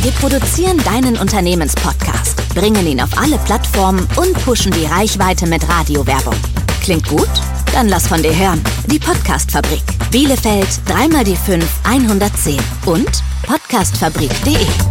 Wir 0.00 0.12
produzieren 0.12 0.82
deinen 0.82 1.18
Unternehmenspodcast, 1.18 2.54
bringen 2.54 2.86
ihn 2.86 3.02
auf 3.02 3.10
alle 3.18 3.36
Plattformen 3.40 4.08
und 4.16 4.32
pushen 4.46 4.72
die 4.72 4.86
Reichweite 4.86 5.46
mit 5.46 5.68
Radiowerbung. 5.68 6.36
Klingt 6.80 7.06
gut? 7.06 7.28
Dann 7.74 7.90
lass 7.90 8.08
von 8.08 8.22
dir 8.22 8.34
hören. 8.34 8.64
Die 8.86 8.98
Podcast-Fabrik. 8.98 9.82
Bielefeld, 10.10 10.68
dreimal 10.86 11.24
die 11.24 11.36
5, 11.36 11.66
110 11.84 12.58
und 12.86 13.22
podcastfabrik.de. 13.42 14.56